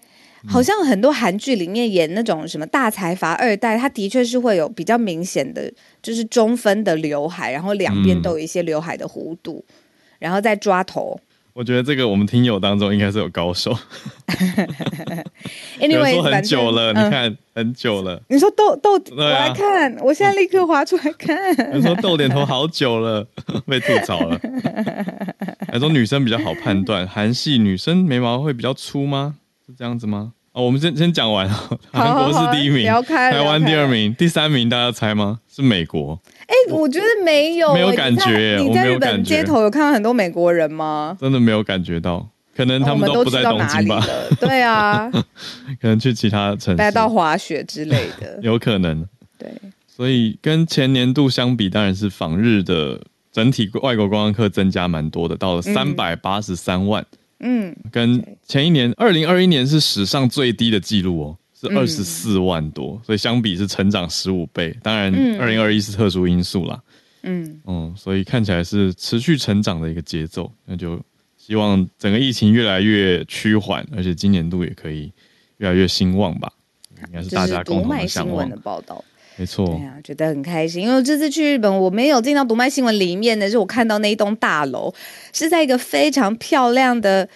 [0.47, 9.63] 好像很多韩剧里面演那种什么大财阀二代，他的确是会有比较明显的，就是中分的刘海，然后两边嗯都有一些刘海的弧度，
[10.19, 11.19] 然后再抓头。
[11.53, 13.77] 我觉得这个我们听友当中应该是有高手，
[15.81, 18.21] Anyway，说很久了，嗯你看很久了。
[18.29, 21.37] 你说豆豆，我来看，我现在立刻划出来看。
[21.75, 23.27] 你说豆点头好久了，
[23.67, 24.39] 被吐槽了。
[25.67, 29.35] 还说女生比较好判断，韩系女生眉毛会比较粗吗？
[29.71, 30.33] 是这样子吗？
[30.51, 31.79] 哦，我们先先讲完了。
[31.93, 35.39] 韩国是第一名，台湾第二名，第三名大家猜吗？
[35.47, 36.19] 是美国。
[36.45, 41.15] 哎、我觉得没有、没有哎感觉你在本街头有看到很多美国人吗？
[41.17, 44.05] 真的没有感觉到，可能他们都不在东京吧？
[44.41, 45.09] 对啊，
[45.79, 48.37] 可能去其他城市，带到滑雪之类的。
[48.43, 49.07] 有可能。
[49.37, 49.49] 对，
[49.87, 52.99] 所以跟前年度相比，当然是访日的
[53.31, 57.17] 整体外国观光客增加蛮多的，到了三百八十三万，嗯，
[57.91, 64.75] 跟前一年二零二一年是史上最低的记录哦，是嗯二十四万多，所以相比是成长十五倍。
[64.83, 66.81] 当然，嗯二零二一是特殊因素啦，
[67.23, 70.99] 嗯，嗯，所以看起来是持续成长的一个节奏，那就
[71.37, 75.11] 希望整个疫情越来越趋缓，而且今年度也可以
[75.57, 76.51] 越来越兴旺吧，
[77.07, 78.55] 应该是大家共同的向往的。
[78.57, 79.03] 报道。
[79.37, 84.93] 没错对，啊，觉得很开心，因为我这次去日本，我没有进到读卖新闻里面的，是我看到那一栋大楼
[85.33, 87.27] 是在一个非常漂亮的。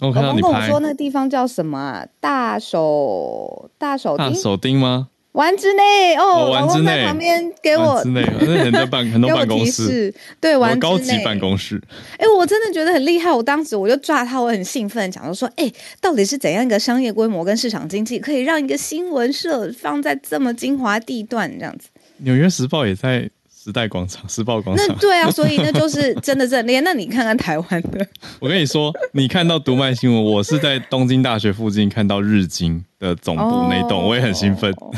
[0.00, 2.06] 我看老到你拍我说那个地方叫什么啊？
[2.20, 5.08] 大手大手町大手钉吗？
[5.36, 11.80] 丸之内哦，哦丸之内旁边给我丸之内，那很多办很多 办公室，对，丸之高级办公室。
[12.16, 13.30] 哎、我真的觉得很厉害。
[13.30, 15.70] 我当时我就抓他，我很兴奋，讲说，哎、
[16.00, 21.88] 到底是怎样一个商业规模跟市场经济，可以让一个新闻社放在这么精华地段这样子？
[22.18, 23.28] 纽约时报也在
[23.66, 24.86] 时代广场、时报广场。
[24.86, 26.80] 那对啊，所以那就是真的是很厉害。
[26.82, 28.06] 那你看看台湾的，
[28.38, 34.70] 我跟你说，你看到读卖新闻，我是在东京大学附近看到日经的总部那栋，我也很兴奋。
[34.78, 34.94] 哦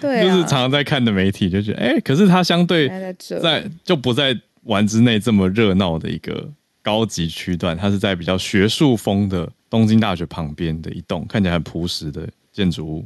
[0.00, 6.48] 对啊， 就是常常在看的媒体就觉得，哎、可是它相对在就不在丸之内这么热闹的一个
[6.80, 13.04] 高级区段，它是在比较学术风的东京大学旁边的一栋看起来很朴实的建筑物。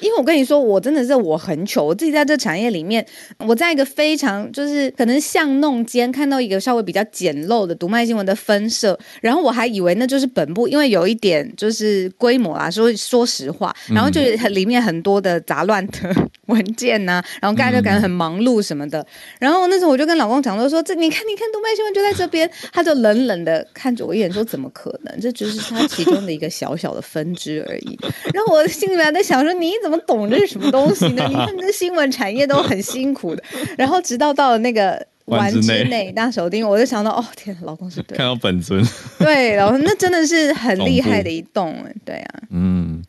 [0.00, 3.04] 因为我跟你说，我真的是我很糗，我自己在这产业里面，
[3.38, 16.14] 我在一个非常就是可能巷弄间看到一个稍微比较简陋的读卖新闻的分社，然后我还以为那就是本部，因为有一点就是规模啦，说说实话，然后就是里面很多的杂乱的
[16.46, 19.04] 文件呐、然后大家就感觉很忙碌什么的，
[19.38, 27.98] 然后那时候我就跟老公讲说说这你看你看读卖新闻就在这边，他就冷冷的看着我一眼说怎么可能，这只是他其中的一个小小的分支而已。
[28.34, 31.26] 然后我心里面在想说，你怎么懂这是什么东西呢？
[31.28, 33.42] 你看这新闻产业都很辛苦的。
[33.78, 38.84] 然后直到到了那个丸之丸之内内大手钉，我就想到，哦天，老公是对看到本尊，
[39.18, 41.74] 对，然后那真的是很厉害的一栋，
[42.04, 43.02] 对啊， 嗯，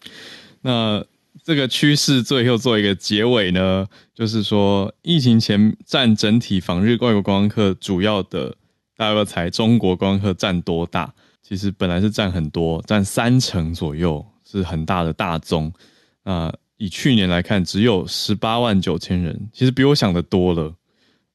[0.61, 1.03] 那
[1.43, 8.55] 这个趋势最后做一个结尾呢，就是说疫情前占整体访日外国观光客主要的，
[8.95, 11.11] 大家要猜中国观光客占多大？
[11.41, 15.73] 其实本来是占很多，占三成左右，是很大的大宗。
[16.23, 20.75] 那以去年来看，只有十八万九千人，其实比我想的多了。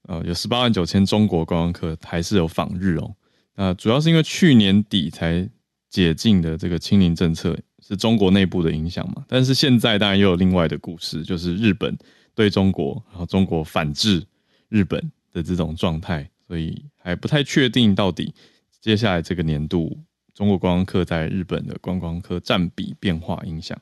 [0.09, 3.15] 呃，有十八万九千中国观光客还是有访日哦。
[3.55, 5.49] 那主要是因为去年底才
[5.89, 11.97] 解禁的这个清零政策是中国内部的影响嘛，但是现在当然又有另外的故事，就是日本
[12.35, 14.27] 对中国，然后中国反制
[14.69, 15.01] 日本
[15.33, 18.35] 的这种状态，所以还不太确定到底
[18.81, 19.97] 接下来这个年度
[20.35, 23.81] 中国观光客在日本的观光客占比变化影响。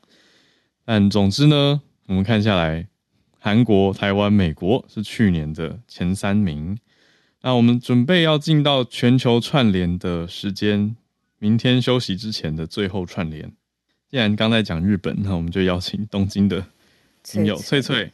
[0.85, 2.87] 但总之呢，我们看下来，
[3.39, 6.77] 韩国、台湾、美国是去年的前三名。
[7.43, 10.97] 那我们准备要进到全球串联的时间，
[11.39, 13.53] 明天休息之前的最后串联。
[14.11, 16.67] 既然刚才讲日本，那我们就邀请东京的
[17.23, 18.13] 亲友翠翠，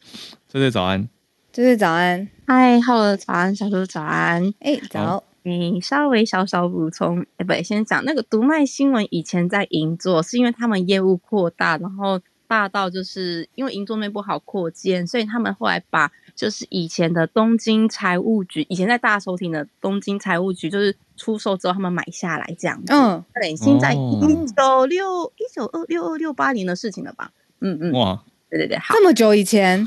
[0.48, 1.08] 翠翠早安。
[1.52, 4.54] 翠翠早安，嗨，Hello，早安，小猪早安。
[4.60, 22.92] 哎，早，你稍微小小补充，哎，不，先讲那个读卖新闻以前在银座，是因为他们业务扩大，然后大到就是因为银座内部好扩建，所以他们后来把就是以前的东京财务局，以前在大手町的东京财务局，就是出售之后他们买下来这样子。
[22.92, 27.30] 嗯，对，现在哦一九六一九二六二六八年的事情了吧？
[27.60, 28.94] 嗯嗯，哇，对对对，好。
[28.94, 29.86] 这么久以前，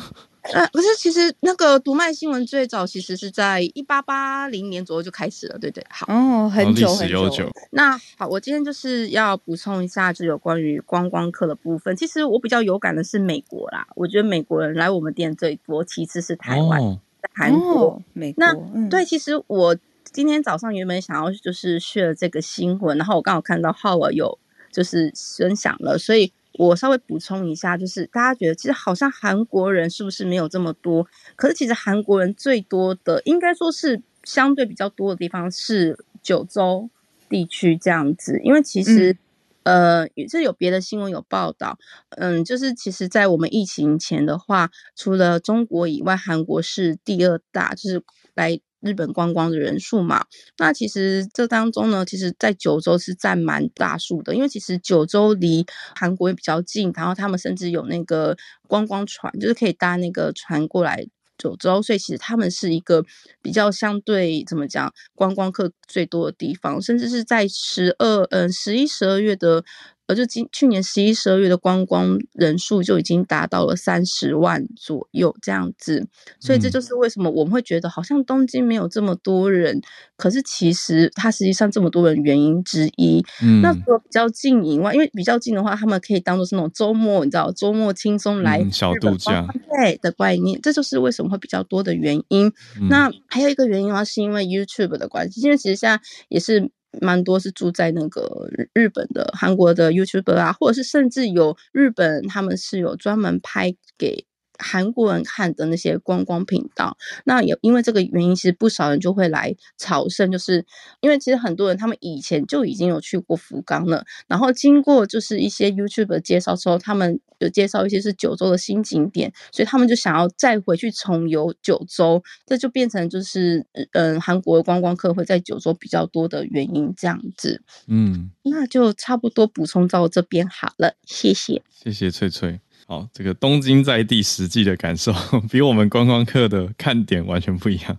[0.52, 5.86] 呃，可是其实那个读卖新闻最早其实是在一八八零年左右就开始了，对对。
[5.90, 7.50] 好，哦，很久历史很悠久。
[7.72, 11.96] 那好，我今天就是要补充一下，就有关于观光客的部分。
[11.96, 17.00] 其实我比较有感的是美国啦，我觉得美国人来我们店最多，其次是台湾、哦，
[17.34, 17.92] 韩国。
[17.92, 19.78] 哦，美国那嗯对，其实我
[20.12, 24.38] 今天早上原本想要就是学这个新闻，然后我刚好看到浩尔有
[24.72, 31.08] 就是分享了，所以我稍微补充一下，就是大家觉得其实好像韩国人是不是没有这么多？
[31.36, 36.90] 可是其实韩国人最多的，应该说是相对比较多的地方是九州
[37.30, 39.18] 地区这样子，因为其实。
[39.64, 41.78] 呃，这有别的新闻有报道，
[42.12, 48.04] 嗯，就是其实，在我们疫情前的话，除了中国以外，韩国是第二大，就是
[48.36, 50.26] 来日本观光的人数嘛。
[50.58, 58.36] 那其实这当中呢，其实在九州是占蛮大数的，因为其实九州离韩国也比较近，然后他们甚至有那个
[58.68, 61.06] 观光船，就是可以搭那个船过来。
[61.38, 63.04] 九州，所以其实他们是一个
[63.42, 69.64] 比较相对怎么讲，观光客最多的地方，甚至是在十二、嗯十一、十二月的，
[70.08, 76.06] 呃，就今去年十一、十二月的观光人数就已经达到了三十万左右这样子，
[76.40, 76.72] 所以这嗯。
[76.72, 79.80] 就是为什么我们会觉得好像东京没有这么多人，
[80.18, 83.24] 可是其实它实际上这么多人原因之一。
[83.44, 92.52] 嗯，那除了比较近以外，因为比较近的话，他们可以当做是那种周末，你知道，周末轻松来嗯小度假对的概念，这就是为什么会比较多的原因。
[92.82, 92.88] 嗯。
[92.90, 96.72] 那还有一个原因的话，是因为 YouTube 的关系，因为其实现在也是
[97.02, 104.26] 蛮多是住在那个日本的、韩国的 YouTuber 啊，或者是甚至有日本他们是有专门拍给。
[104.58, 110.66] 韩国人看的那些观光频道，那也因为这个原因，其实不少人就会来朝圣，就是
[111.02, 127.62] 因为其实很多人他们以前就已经有去过福冈了，然后经过就是一些 YouTube 的介绍之后，他们有介绍一些是九州的新景点，所以他们就想要再回去重游九州，这就变成就是嗯韩国的观光客会在九州比较多的原因这样子。
[127.88, 131.62] 嗯，那就差不多补充到这边好了，谢谢。
[131.72, 132.60] 谢谢翠翠。
[132.86, 135.14] 好，这个东京在地实际的感受，
[135.50, 137.98] 比我们观光客的看点完全不一样。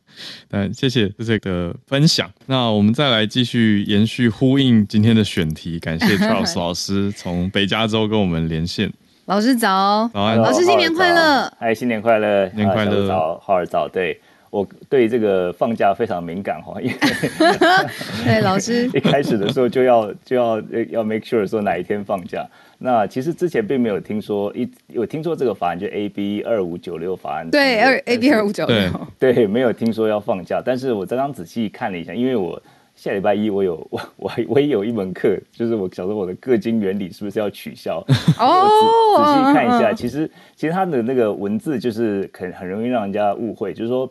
[0.48, 2.30] 但谢谢这个分享。
[2.46, 8.92] 那我们再来继续延续呼应今天的选题，感谢 Charles 老师从北加州跟我们连线。
[9.26, 11.50] 老师早，早安，老师新年快乐！
[11.58, 12.46] 嗨，新年快乐！
[12.50, 13.88] 新年快乐早，浩儿早。
[13.88, 14.20] 对
[14.54, 16.94] 我对这个放假非常敏感哈，因为
[18.24, 22.46] 对，老师 一开始的时候就要就要呃要 make sure 说哪一天放假。
[22.78, 27.50] 那其实之前并没有听说一有听说这个法案，就 AB 二五九六法案。
[27.50, 32.62] 对二 A B 二五九对六，对，没有听说要放假，但是我刚刚仔细看了一下，因为我
[32.94, 38.04] 下礼拜一我有我我还我也有一门课，就是我晓得我的各经原理是不是要取消。
[38.38, 44.08] 哦仔仔细看一下，其实其实它的那个文字就是很很容易让人家误会，就是说。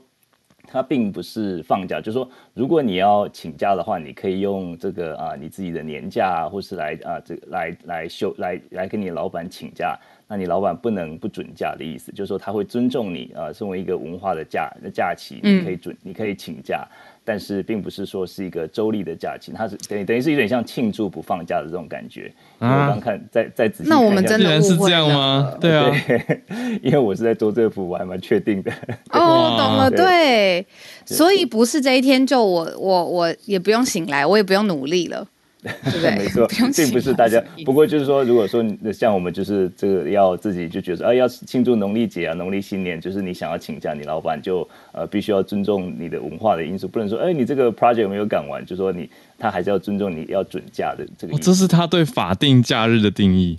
[0.73, 9.95] 它并不是放假，就是说，如果你要请假的话，你可以用这个啊、你自己的年假啊，或是来啊、这个来来休来来跟你老板请假，
[10.27, 16.87] 那你老板不能不准假的意思，就是说他会尊重你啊、身为一个文化的假假期，你可以准、你可以请假，
[17.25, 22.31] 但是并不是说是一个周历的假期，它是等于等于是有点像庆祝不放假的这种感觉。
[22.59, 25.53] 我刚看再再仔细那我们真的是这样吗？
[25.59, 26.41] 对啊，对，
[26.83, 28.71] 因为我是在做这幅，我还蛮确定的。
[29.11, 30.03] 哦，懂了，对。
[30.23, 30.65] 对，
[31.05, 35.25] 所以不是这一天就我我我也不用醒来，我也不用努力了，
[35.85, 36.15] 对不对？
[36.19, 36.45] 没错
[36.75, 49.09] 并不是大家不过就是说，如果说你像我们就是这个要自己就觉得啊，要庆祝农历节啊、农历新年，就是你想要请假，你老板就呃必须要尊重你的文化的因素，不能说哎你这个 project 没有赶完，就说你
[49.39, 51.39] 他还是要尊重你要准假的这个哦。
[51.41, 53.57] 这是他对法定假日的定义。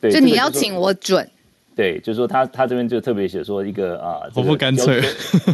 [0.00, 1.26] 对，就你要请我准，
[1.75, 5.01] 对，就是说他他这边就特别写说一个啊，这好个不干脆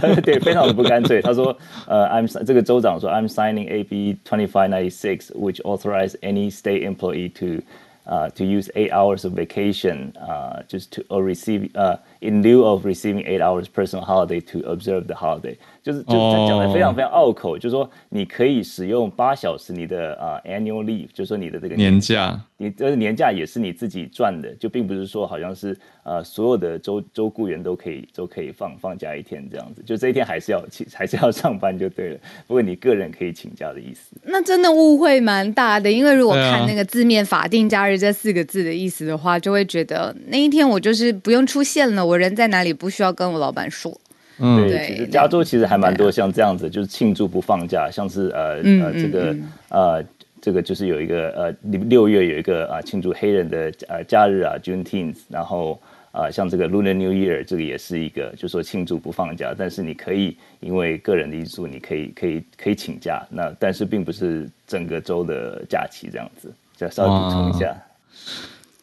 [0.02, 1.22] 要求对，非常的不干脆。
[1.22, 7.64] 他说，呃，I'm 这个州长说，I'm signing AB twenty five ninety six, which authorize any state employee to.
[8.10, 12.63] Uh, to use eight hours of vacation, uh, just to or receive, uh, In lieu
[12.63, 32.19] of receiving eight hours personal holiday to observe the holiday，就是就是他讲的非常非常拗口，就是说你可以使用八小时你的啊、annual leave，就是说你的这个年假，你这个年假也是你自己赚的，就并不是说好像是呃所有的州州雇员都可以都可以放放假一天这样子，就这一天还是要请还是要上班就对了。
[32.47, 34.17] 不过你个人可以请假的意思。
[34.25, 43.91] 那真的误会蛮大的，因为如果看那个字面“法定假日”这四个字的意思的话，就会觉得那一天我就是不用出现了，我人在哪里不需要跟我老板说。
[44.39, 49.37] 嗯，对，其实加州其实还蛮多像这样子，就是庆祝不放假，像是呃嗯呃这个
[49.69, 50.05] 呃
[50.41, 55.81] 这个就是有一个呃六六月有一个啊庆祝黑人的呃假日啊 Juneteenth，然后
[56.13, 67.75] 啊，像这个 Lunar New Year 这个也是一个，就说庆祝不放假，但是你可以因为个人的因素，你可以可以可以请假，那但是并不是整个州的假期这样子，再稍微补充一下。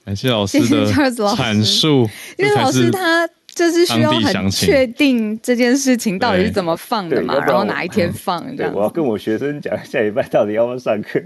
[0.10, 8.82] 感谢老师的谢谢 Charles 老师阐述，因为老师他就是需要很确定这件事情到底是怎么放的嘛，然然后哪一天放这对，样我。
[8.82, 11.22] 要跟我学生讲下礼拜到底要不要上课。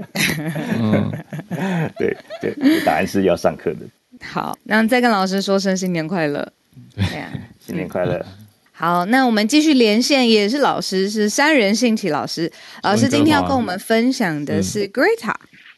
[0.81, 1.09] 嗯，
[1.97, 2.53] 对对，
[2.83, 3.79] 答案是要上课的。
[4.21, 6.45] 好，那再跟老师说声新年快乐。
[6.93, 7.31] 对呀、
[7.65, 8.25] 新年快乐！
[8.73, 12.51] 好，那我们继续连线，也是老师，是三人信奇老师。
[12.81, 15.33] 老师今天要跟我们分享的是 Greta。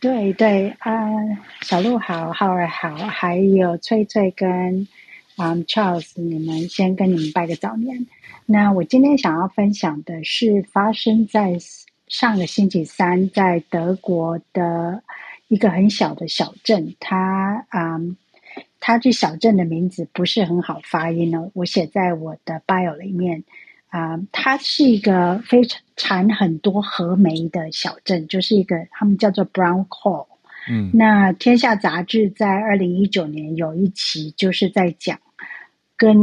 [0.06, 0.94] 对对啊、
[1.62, 4.88] 小鹿好，浩儿好，还有翠翠跟
[5.38, 8.06] 嗯 Charles，你们先跟你们拜个早年。
[8.46, 11.58] 那我今天想要分享的是发生在
[12.08, 15.02] 上个星期三，在德国的
[15.48, 18.16] 一个很小的小镇，它嗯，
[18.80, 23.44] 它这小镇的名字不是很好发音哦，我写在我的 bio 里面。
[23.96, 30.28] 啊、它是一个非常产很多河梅的小镇，就是一个他们叫做 Brown Coal。
[30.68, 35.18] 嗯那《天下》杂志在二零一九年有一期，就是在讲
[35.96, 36.18] 跟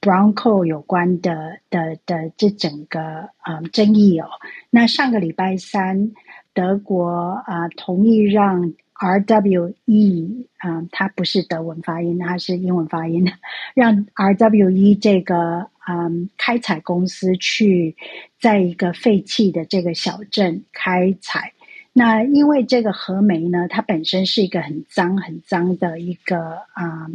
[0.00, 4.26] Brown Coal 有关的的的这整个嗯争议哦。
[4.70, 6.10] 那上个礼拜三，
[6.52, 13.30] 德国啊、同意让 RWE 啊、它不是德文发音，它是英文发音，
[13.74, 17.96] 让 RWE 这个嗯开采公司去
[18.40, 21.52] 在一个废弃的这个小镇开采。
[21.92, 27.06] 那因为这个河煤呢，它本身是一个很脏很脏的一个啊、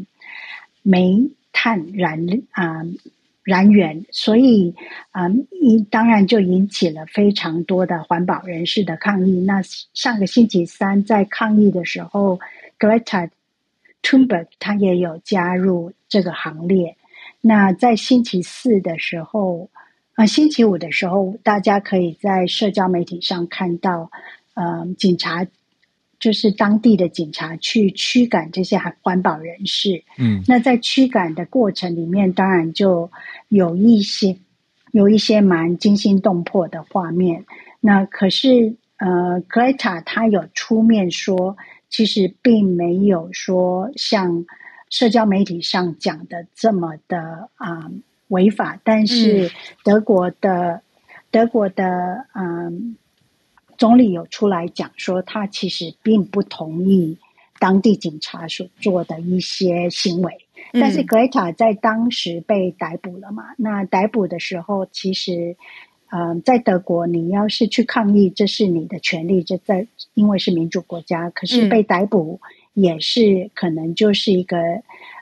[0.82, 2.84] 煤炭燃啊、
[3.44, 4.74] 燃源，所以
[5.12, 9.40] 啊，一、当然就引起了非常多的环保人士的抗议。
[9.42, 9.62] 那
[9.94, 12.40] 上个星期三在抗议的时候
[12.80, 13.30] ，Greta
[14.02, 16.96] Thunberg 他也有加入这个行列。
[17.42, 19.70] 那在星期四的时候，
[20.16, 24.10] 啊、星期五的时候，大家可以在社交媒体上看到，
[24.54, 25.46] 呃，警察
[26.24, 30.02] 就是当地的警察去驱赶这些环环保人士。
[30.18, 33.12] 嗯那在驱赶的过程里面，当然就
[33.50, 34.38] 有一些
[34.94, 37.44] 有一些蛮惊心动魄的画面。
[37.82, 41.58] 那可是呃，Greta 她有出面说，
[41.90, 44.46] 其实并没有说像
[44.90, 47.92] 社交媒体上讲的这么的啊、
[48.30, 49.52] 违法，但是
[49.84, 50.82] 德国的、
[51.30, 52.96] 德国的嗯。
[53.78, 57.18] 总理有出来讲说，他其实并不同意
[57.60, 60.34] 当地警察所做的一些行为。
[60.72, 63.54] 但是嗯 Greta 在当时被逮捕了嘛？
[63.58, 65.56] 那逮捕的时候，其实，
[66.10, 71.30] 嗯、在德国，你要是去抗议，这是你的权利，这在因为是民主国家。
[71.30, 72.40] 可是嗯被逮捕
[72.74, 74.58] 也是可能就是一个，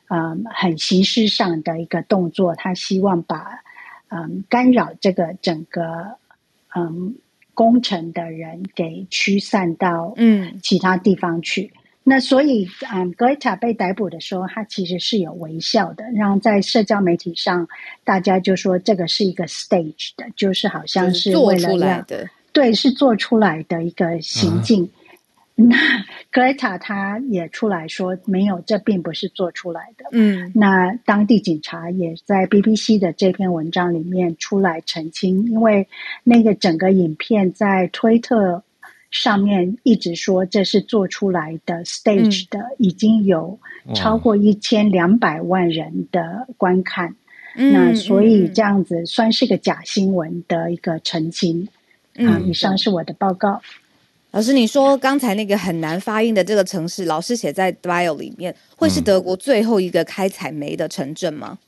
[0.09, 2.55] 嗯，很形式上的一个动作。
[2.55, 3.61] 他希望把，
[4.09, 6.17] 嗯，干扰这个整个，
[6.75, 7.15] 嗯，
[7.61, 11.71] 工程的人给驱散到，嗯其他地方去。
[12.03, 17.67] 那所以，嗯格雷塔被逮捕的时候，他其实是有微笑的，然后在社交媒体上，
[18.03, 22.03] 大家就说这个是一个 stage 的，就是好像是做为了出来。
[22.51, 24.89] 对，是做出来的一个行径。
[25.61, 25.75] 那
[26.31, 30.05] Greta 他也出来说，没有，这并不是做出来的。
[30.11, 35.87] 嗯那当地警察也在 BBC 的这篇文章里面出来澄清，因为
[36.23, 38.63] 那个整个影片在推特
[39.11, 43.59] 上面一直说这是做出来的 stage 的，已经有
[43.93, 47.15] 超过一千两百万人的观看。
[47.55, 51.67] 嗯那所以这样，子算是个假新闻的一个澄清。
[52.15, 53.61] 啊，嗯以上是我的报告。
[54.31, 61.59] 老师，你说刚才那个很难发音的这个城市，老师写在 bio 里面，会是嗯德国最后一个开采煤的城镇吗？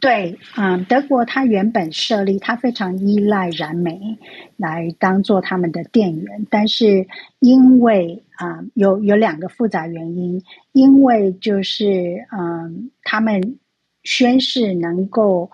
[0.00, 4.18] 对，嗯，德国它原本设立，它非常依赖燃煤
[4.56, 7.08] 来当做他们的电源，但是
[7.40, 10.42] 因为啊、有有两个复杂原因，
[10.72, 13.58] 因为就是嗯，他们
[14.04, 15.50] 宣誓能够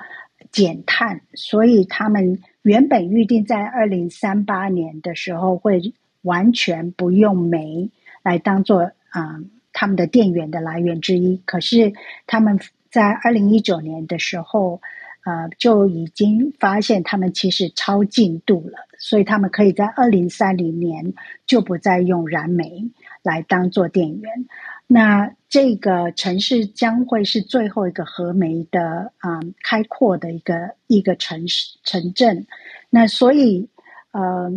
[0.51, 7.91] 减碳，所以他们原本预定在二零三八年的时候会完全不用煤
[8.23, 9.41] 来当做啊、
[9.73, 11.93] 他们的电源的来源之一，可是
[12.27, 12.59] 他们
[12.91, 14.81] 在二零一九年的时候，
[15.25, 21.15] 呃，就已经发现他们其实超进度了，所以他们可以在二零三零年
[21.47, 22.91] 就不再用燃煤
[23.23, 24.47] 来当做电源。
[24.87, 32.47] 那这个城市将会是最后一个核煤的啊、开阔的一个一个城市城镇。
[32.91, 33.69] 那所以，
[34.11, 34.53] 呃，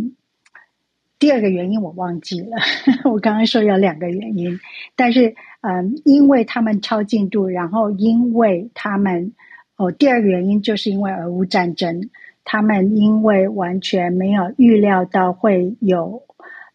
[1.18, 2.58] 第二个原因我忘记了，
[3.10, 4.60] 我刚刚说有两个原因，
[4.96, 9.34] 但是嗯，因为他们超进度，然后因为他们
[9.78, 12.10] 哦，第二个原因就是因为俄乌战争，
[12.44, 16.24] 他们因为完全没有预料到会有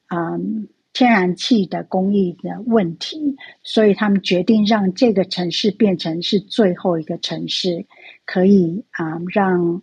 [0.09, 7.85] 嗯天然气的供应的问题，所以他们决定让这个城市变成是最后一个城市，
[8.25, 9.83] 可以啊、让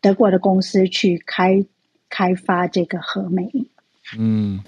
[0.00, 1.66] 德国的公司去开
[2.08, 3.50] 开发这个核煤。
[4.18, 4.60] 嗯，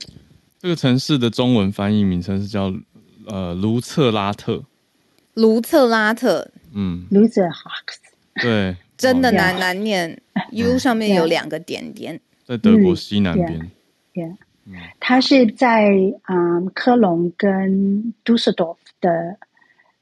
[0.61, 2.73] 这个城市的中文翻译名称是叫
[3.27, 4.65] 呃卢策拉特。
[5.35, 6.51] 卢策拉特。
[6.77, 7.99] 嗯，Loser Hawks，
[8.43, 10.21] 对，哦 真的难难念
[10.51, 12.21] ，U 上面有两个点点。
[12.45, 13.71] 在德国西南边。
[14.13, 14.37] Yeah，
[14.99, 15.89] 它是在
[16.29, 19.39] 嗯科隆跟杜塞多夫的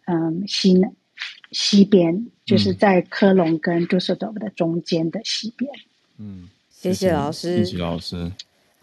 [0.06, 0.90] 嗯西南
[1.50, 5.70] 西边，就是在科隆跟杜塞多夫的中间的西边。
[6.16, 7.64] 嗯，谢谢老师。
[7.64, 8.32] 谢谢老师。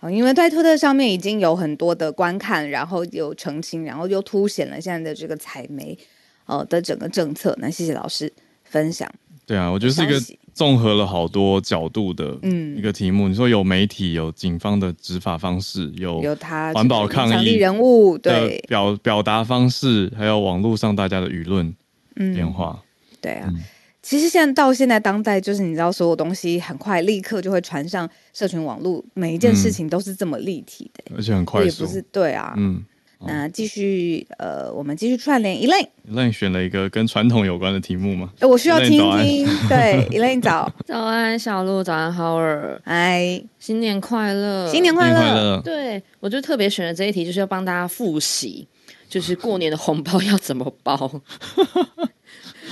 [0.02, 5.98] 好，因为在推特上面已经有很多的观看，然后有澄清，然后又凸显了现在的这个采煤
[6.46, 7.54] 呃的整个政策。
[7.60, 8.32] 那谢谢老师
[8.64, 9.12] 分享。
[9.46, 10.18] 对啊，我觉得是一个
[10.54, 13.28] 综合了好多角度的嗯一个题目。
[13.28, 21.76] 你说有媒体，有警方的执法方式，有有他环保抗议人物，的对，表表达方式，还有网络上大家的舆论
[22.16, 22.82] 嗯变化。
[23.20, 23.50] 对啊。
[23.50, 23.64] 嗯
[24.10, 31.94] 其实现在到现在当代，就是你知道，所有东西很快立刻就会传上社群网络，每一件事情都是这么立体的，而且很快速也不。
[31.94, 32.56] 是对啊。
[32.58, 32.84] 嗯，
[33.20, 35.88] 那继续呃，我们继续串联 Elaine。
[36.12, 38.32] Elaine 选了一个跟传统有关的题目吗？
[38.40, 39.46] 呃我需要听听。
[39.68, 45.14] 对， Elaine 早，早安，小鹿，早安，浩尔，哎，新年快乐，新年快！
[45.14, 45.62] 乐！
[45.64, 48.68] 对我就特别选了这一题，就是要帮大家复习，
[49.08, 51.22] 就是过年的红包要怎么包。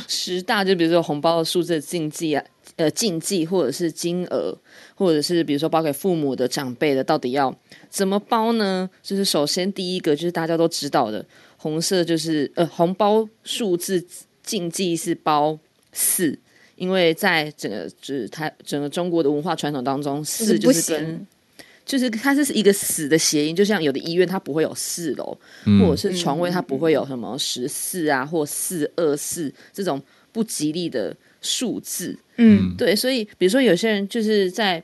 [0.07, 2.43] 十大就比如说红包的数字的禁忌啊，
[2.75, 4.57] 呃，禁忌或者是金额，
[4.95, 7.55] 或者是比如说包给父母的、长辈的，到底要
[7.89, 8.89] 怎么包呢？
[9.01, 11.25] 就是首先第一个就是大家都知道的，
[11.57, 14.05] 红色就是呃红包数字
[14.43, 15.57] 禁忌是包
[15.91, 16.37] 四。
[16.75, 21.27] 因为在整个就是台整个中国的文化传统当中，四就是跟行，
[21.87, 25.35] 就是它是一个死的谐音，就像有的医院它不会有四楼，
[25.65, 25.79] 嗯。
[25.79, 29.99] 或者是床位它不会有什么十四啊或四二四这种
[30.33, 32.15] 不吉利的数字。
[32.35, 34.83] 嗯，对，所以比如说有些人就是在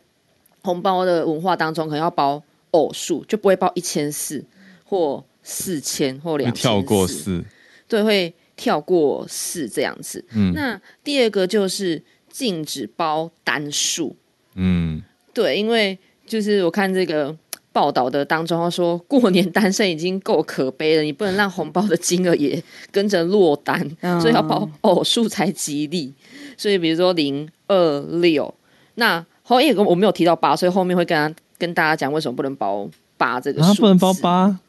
[0.62, 2.42] 红包的文化当中，可能要包
[2.72, 4.44] 偶数，就不会包一千四
[4.86, 7.46] 或四千或会两跳过四，四。
[7.88, 10.24] 对，会跳过四这样子。
[10.34, 10.54] 嗯。
[10.54, 14.16] 那第二个就是禁止包单数，
[14.56, 17.36] 嗯，对，因为就是我看这个
[17.72, 22.62] 报道的当中，他说过年单身已经够可悲了，你不能让红包的金额也
[22.92, 26.14] 跟着落单，嗯所以要包偶数才吉利。
[26.56, 28.54] 所以比如说零二六，
[28.96, 33.82] 那后面有个我没有提到八，所以后面会跟他跟大家讲为什么不能包八这个数啊，字。
[33.82, 34.14] 不能包？
[34.14, 34.60] 八？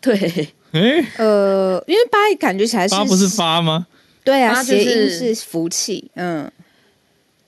[0.00, 3.86] 对，哎，呃，因为八感觉起来是八不是发吗？
[4.24, 6.50] 对啊，八就谐音是是福气，嗯，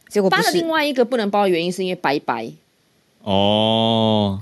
[0.08, 2.52] 结果八的另外一个不能包的原因是因为拜拜。
[3.24, 4.38] 哦。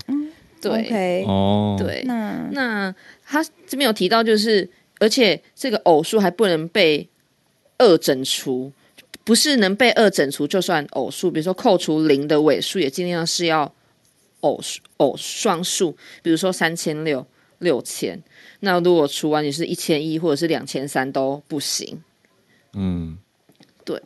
[0.61, 1.25] 对。
[1.25, 4.69] 哦，，对，那那他这边有提到，就是
[4.99, 7.09] 而且这个偶数还不能被
[7.77, 8.71] 二整除，
[9.25, 13.73] 不是能被二整除就算偶数，比如说扣除零的尾数也尽量是要
[14.39, 17.25] 偶数偶双数，比如说三千六、
[17.59, 18.23] 六千。
[18.61, 22.01] 那如果除完你是一千一或者是两千三都不行。
[22.71, 23.17] 嗯，
[23.83, 24.01] 对，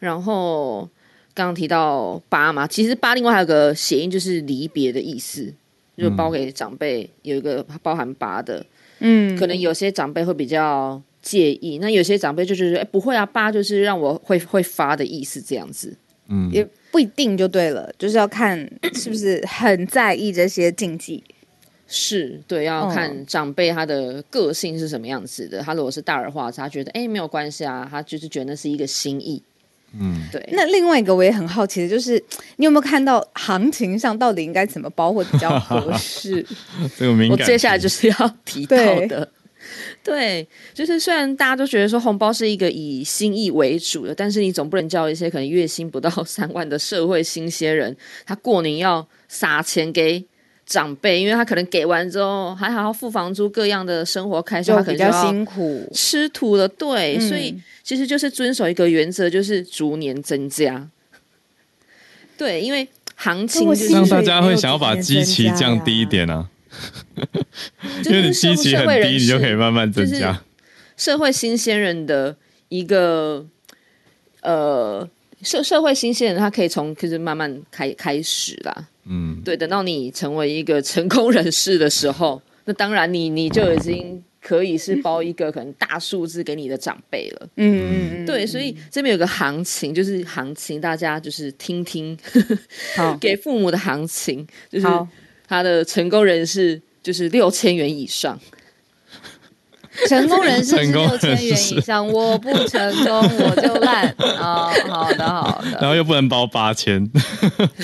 [0.00, 0.88] 然后
[1.34, 5.52] 刚刚提到八嘛，其实八另外还有个谐音就是离别的意思，
[5.96, 8.64] 就是包给长辈有一个包含八的。
[8.98, 15.96] 嗯，可能有些长辈会比较介意，那有些长辈就觉得，哎，不会啊，八就是让我会会发的意思，这样子。
[16.28, 18.58] 嗯，也不一定就对了，就是要看
[18.94, 21.24] 是不是很在意这些禁忌。
[21.92, 25.60] 是对，要哦看长辈他的个性是什么样子的。
[25.60, 29.42] 他如果是大而化之，他觉得哎没有关系啊，他就是觉得那是一个心意。
[29.98, 32.22] 嗯，对，那另外一个我也很好奇的就是，
[32.56, 36.44] 你有没有看到行情上到底应该怎么包会比较合适？
[36.96, 37.38] 这个敏感。
[37.38, 38.76] 我接下来就是要提到
[39.06, 39.28] 的。
[40.02, 50.24] 对，就是虽然大家都觉得说红包是一个以心意为主的，但是你总不能叫一些可能月薪不到三万的社会新鲜人，他过年要撒钱给
[50.70, 55.90] 长辈，因为他可能给完之后还好好付房租各样的生活开销，比较他可能比较辛苦。
[55.92, 56.68] 吃土了。
[56.68, 60.88] 对，嗯所以其实就是遵守一个原则，就是逐年增加。
[62.38, 66.48] 对，因为行情就是让大家会想要把基期降低一点啊，
[68.04, 70.40] 因为你基期很低，你就可以慢慢增加。
[70.96, 72.36] 社会新鲜人的
[72.68, 73.44] 一个
[74.42, 75.08] 呃
[75.42, 78.88] 社社会新鲜人，他可以从就是慢慢开开始啦。
[79.04, 87.48] 嗯，对，等到你成为一个成功人士的时候， 那当然你你就已经可以是包一个可能大数字给你的长辈了。
[87.56, 92.16] 嗯嗯嗯，对，所以这边有个行情，就是行情，大家就是听听
[92.94, 94.86] 好 给父母的行情，就是
[95.48, 98.38] 他的成功人士就是六千元以上。
[100.08, 104.08] 成功人士是成功六千元以上，我不成功我就烂。
[104.18, 107.04] 哦，好的好的，然后又不能包八千，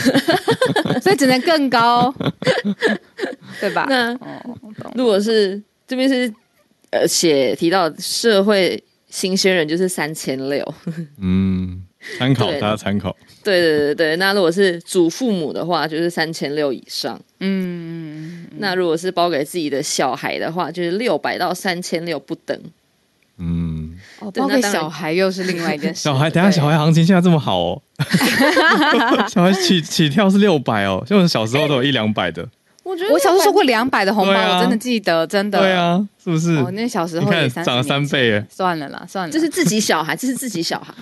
[1.03, 2.15] 所以只能更高，
[3.61, 3.87] 对吧？
[3.89, 4.59] 那哦，
[4.95, 6.33] 如果是这边是
[6.91, 10.75] 呃写提到社会新鲜人就是三千六，
[11.21, 11.83] 嗯，
[12.19, 13.15] 参考大家参考。
[13.43, 17.21] 对对对对，那如果是祖父母的话，就是三千六以上。
[17.41, 22.59] 嗯，那如果是包给自己的小孩的话，就是六百到三千六不等。
[23.39, 26.01] 嗯，哦，包给对那小孩又是另外一件事。
[26.05, 27.83] 小孩，等下小孩行情现在这么好哦，
[29.29, 32.49] 小孩起起跳是六百哦，像我小时候都有一两百的。
[32.87, 35.59] 我觉得我小时候收过两百的红包，啊我真的记得，真的。
[35.59, 36.53] 对，啊，是不是？
[36.59, 38.47] 哦，那小时候也涨了三倍耶。
[38.49, 40.95] 算了啦，算了，这是自己小孩，这是自己小孩，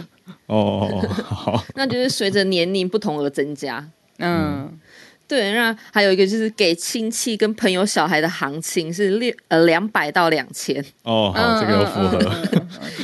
[0.47, 3.87] 哦哦哦，好，那就是随着年龄不同而增加。
[4.19, 4.71] 嗯，
[5.27, 12.33] 对，那还有一个就是给亲戚跟朋友小孩的行情是六呃两百到两千，哦好，这个有符合。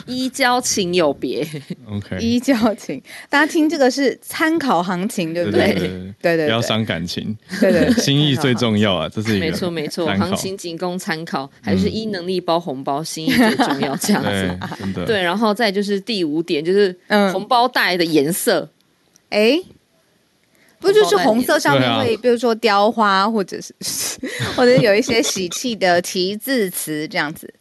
[0.06, 1.46] 依交情有别。
[1.88, 5.72] OK，依交情，大家听这个是参考行情，对不对？
[6.20, 7.94] 对对不要对伤感情，对对，对。
[8.02, 14.28] 心意最重要啊， 这是一个没错没错，行情仅供参考，还是依能力包红包，心意最重要这样子。
[14.60, 15.06] 对，真的。
[15.06, 17.32] 对，然后再就是第五点，就是嗯。
[17.32, 18.68] 红包袋的颜色。
[19.28, 19.56] 哎，
[20.80, 23.74] 不就是红色上面会，比如说雕花，或者是
[24.56, 27.52] 或者有一些喜气的题字词这样子。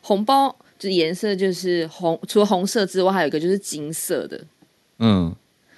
[0.00, 4.40] 红包就颜色就是红，除了红色之外，还有一个就是金色的。
[4.98, 5.34] 嗯，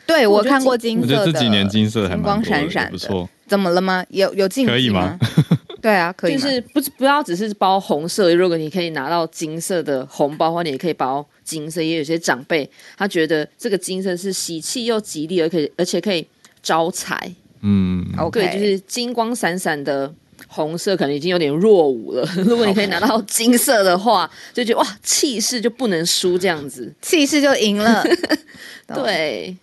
[0.06, 3.28] 对我看过金我觉色的，得这几年金色还金光闪闪的也不错。
[3.46, 4.04] 怎么了吗？
[4.10, 5.18] 有有进可以吗？
[5.80, 11.80] 对啊，可以就是不不要只是包红色，如果你可以拿到金色的红包或者，你也可以包金色。
[11.80, 16.26] 也有些长辈他觉得这个金色是喜气又吉利，而可以而且可以
[16.62, 17.34] 招财。
[17.60, 20.12] 嗯，OK，对，就是金光闪闪的
[20.46, 22.24] 红色，可能已经有点落伍了。
[22.46, 26.94] 如果你可以拿到金色的话，就觉得哇，气势就不能输这样子。
[27.02, 28.04] 气势就赢了。
[28.94, 29.56] 对，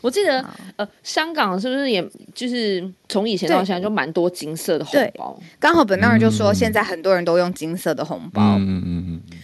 [0.00, 0.42] 我记得
[0.76, 2.02] 呃，香港是不是也
[2.34, 5.38] 就是从以前到现在就蛮多金色的红包？
[5.60, 8.56] 刚好本那儿就说，嗯现在很多人都用金色的红包。
[8.56, 9.38] 嗯嗯嗯嗯，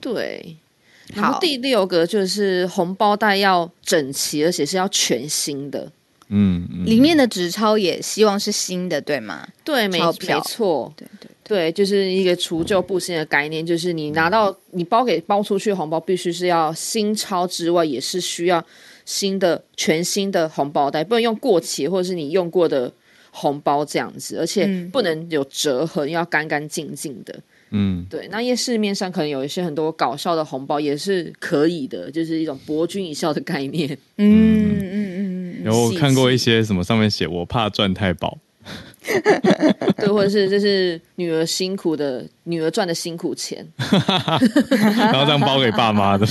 [0.00, 0.56] 对。
[1.14, 5.90] 然后好第六个就是红包袋要整齐，而且是要全新的。
[6.28, 9.46] 嗯嗯，里面的纸钞也希望是新的，对吗？
[9.64, 18.62] 对，没没错，对对对，就是一个除旧布新的概念，就是你拿到你包给包出去的红包，必须是要新钞之外，也是需要
[19.06, 22.92] 新的全新的红包袋，不能用过期或者是你用过的
[23.30, 24.90] 红包这样子，而且嗯。
[24.90, 27.34] 不能有折痕，要干干净净的。
[27.70, 28.04] 嗯。
[28.10, 33.96] 对，那夜市面上可能有一些很多搞笑的红包，也是可以的，就是一种博君一笑的概念。
[34.16, 38.36] 嗯嗯嗯嗯，然后我看过一些什么上面写我怕赚太饱，
[39.96, 43.66] 对，或者是这是女儿辛苦的，女儿赚的辛苦钱。
[43.78, 46.26] 然后这样包给爸妈的，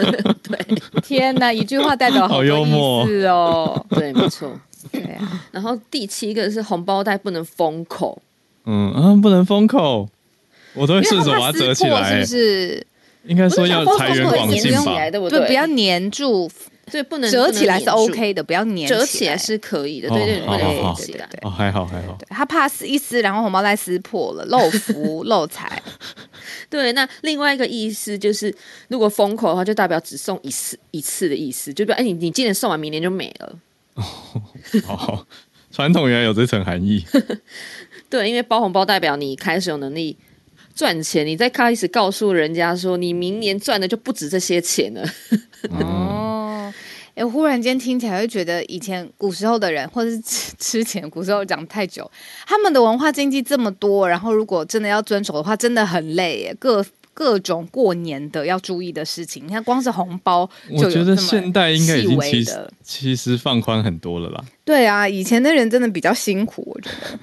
[0.42, 0.58] 对
[1.02, 3.86] 天哪，一句话代表好幽默是哦。
[3.90, 4.58] 对，没错。
[4.90, 8.20] 对啊，然后第七个是红包袋不能封口，
[8.66, 10.08] 嗯啊，不能封口，
[10.74, 12.86] 我都会顺手把它折起来是不，是？
[13.24, 15.08] 应该说要财源广进吧？
[15.08, 15.46] 对不对，对？
[15.46, 16.50] 不要粘住，
[16.90, 21.28] 对，不能折起来是 OK 的，不要粘折起起来是可以的，对对对，不好能好封起来。
[21.42, 25.80] 哦，还好还好，他怕撕一撕，然后红包袋撕破了，漏福 漏财。
[26.68, 28.54] 对，那另外一个意思就是，
[28.88, 33.58] 如果封口的话，就代表只送一次一次的意思，就表哎，你你今年送完，明年就没了。
[33.94, 35.26] 哦，
[35.70, 37.04] 传统原来有这层含义，
[38.10, 40.16] 对，因为包红包代表你开始有能力
[40.74, 45.02] 赚钱，你在开始告诉人家说，你明年赚的就不止这些钱了。
[45.70, 46.51] 哦，
[47.22, 52.10] 哎，忽然间听起来会觉得以前古时候的人，或者是之之前古时候讲太久，
[52.44, 59.46] 他们的文化经济这么多，然后如果真的要遵守的话，真的很累耶，各各种过年的要注意的事情。
[59.46, 64.44] 你看，光是红包就我觉得现代应该已细经其实其实放宽很多了啦。
[64.64, 67.18] 对啊，以前的人真的比较辛苦，我觉得。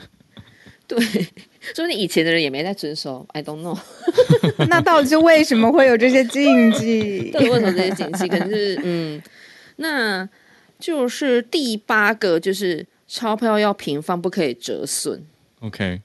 [0.89, 0.97] 对，
[1.75, 3.77] 说明以前的人也没在遵守，I don't know。
[4.69, 7.29] 那到底是为什么会有这些禁忌？
[7.31, 8.27] 对，为什么这些禁忌？
[8.27, 9.21] 可能是嗯，
[9.81, 10.27] 那
[10.77, 15.25] 就是第八个就是钞票要平放，不可以折损。
[15.61, 16.01] OK，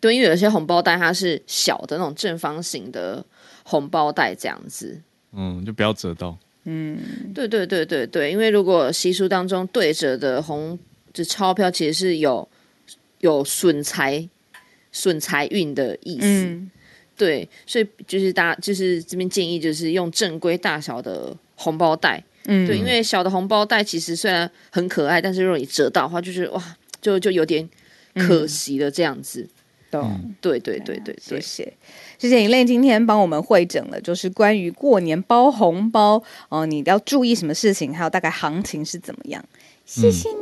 [0.00, 3.24] 对，因为有些红包袋它是小的那种正方形的
[3.64, 5.00] 红包袋这样子。
[5.32, 6.36] 嗯，就不要折到。
[6.64, 6.98] 嗯，
[7.34, 10.78] 对对对对对，因为如果习俗当中对折的红
[11.12, 12.46] 就钞票其实是有
[13.20, 14.28] 有损财
[14.92, 16.70] 损财运的意思，嗯
[17.16, 27.68] 对，所以就是大家就是这边建议就是用正规大小的红包袋，嗯，对，因为小的红包袋其实虽然很可爱，但是如果你折到的话，就是哇，就就有点
[28.14, 29.48] 可惜了这样子。
[29.90, 30.34] 懂。
[30.40, 31.72] 对对对对对，谢谢，
[32.18, 39.44] 谢谢尹类今天帮我们会诊了，就是关于过年包红包哦、你要注意什么事情，还有大概行情是怎么样。
[39.84, 40.36] 谢谢你。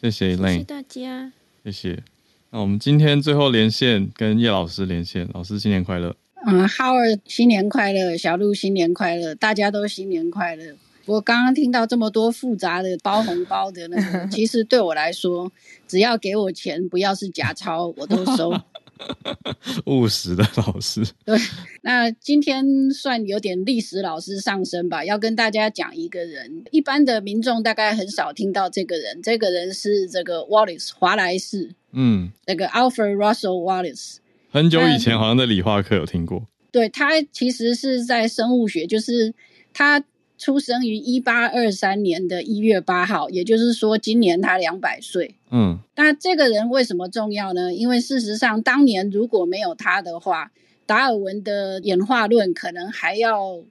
[0.00, 1.32] 谢谢 Elaine，大家。
[1.64, 2.02] 谢谢。
[2.50, 6.14] 那我们今天最后连线跟叶老师连线，老师新年快乐。
[6.46, 10.74] 嗯，Howard 新年快乐，小鹿新年快乐，大家都新年快乐。
[11.08, 15.50] 我刚刚听到这么多复杂的包红包的那个， 其实对我来说，
[15.88, 18.52] 只要给我钱，不要是假钞，我都收。
[19.86, 21.38] 务实的老师，对，
[21.82, 34.16] 那今天算有点历史老师上身吧，要跟大家讲一个人，一般的民众大概很少听到这个人，这个人是这个 Wallace 华莱士，嗯，那个 Alfred Russel Wallace。
[34.50, 36.48] 很久以前好像在理化课有听过。
[36.72, 39.32] 对他其实是在生物学，就是
[39.72, 40.02] 他
[40.38, 45.34] 出生于一八二三年的一月八号，也就是说今年他两百岁。
[45.50, 47.74] 嗯那这个人为什么重要呢？
[47.74, 50.52] 因为事实上，当年如果没有他的话，
[50.86, 53.62] 达尔文的演化论可能还要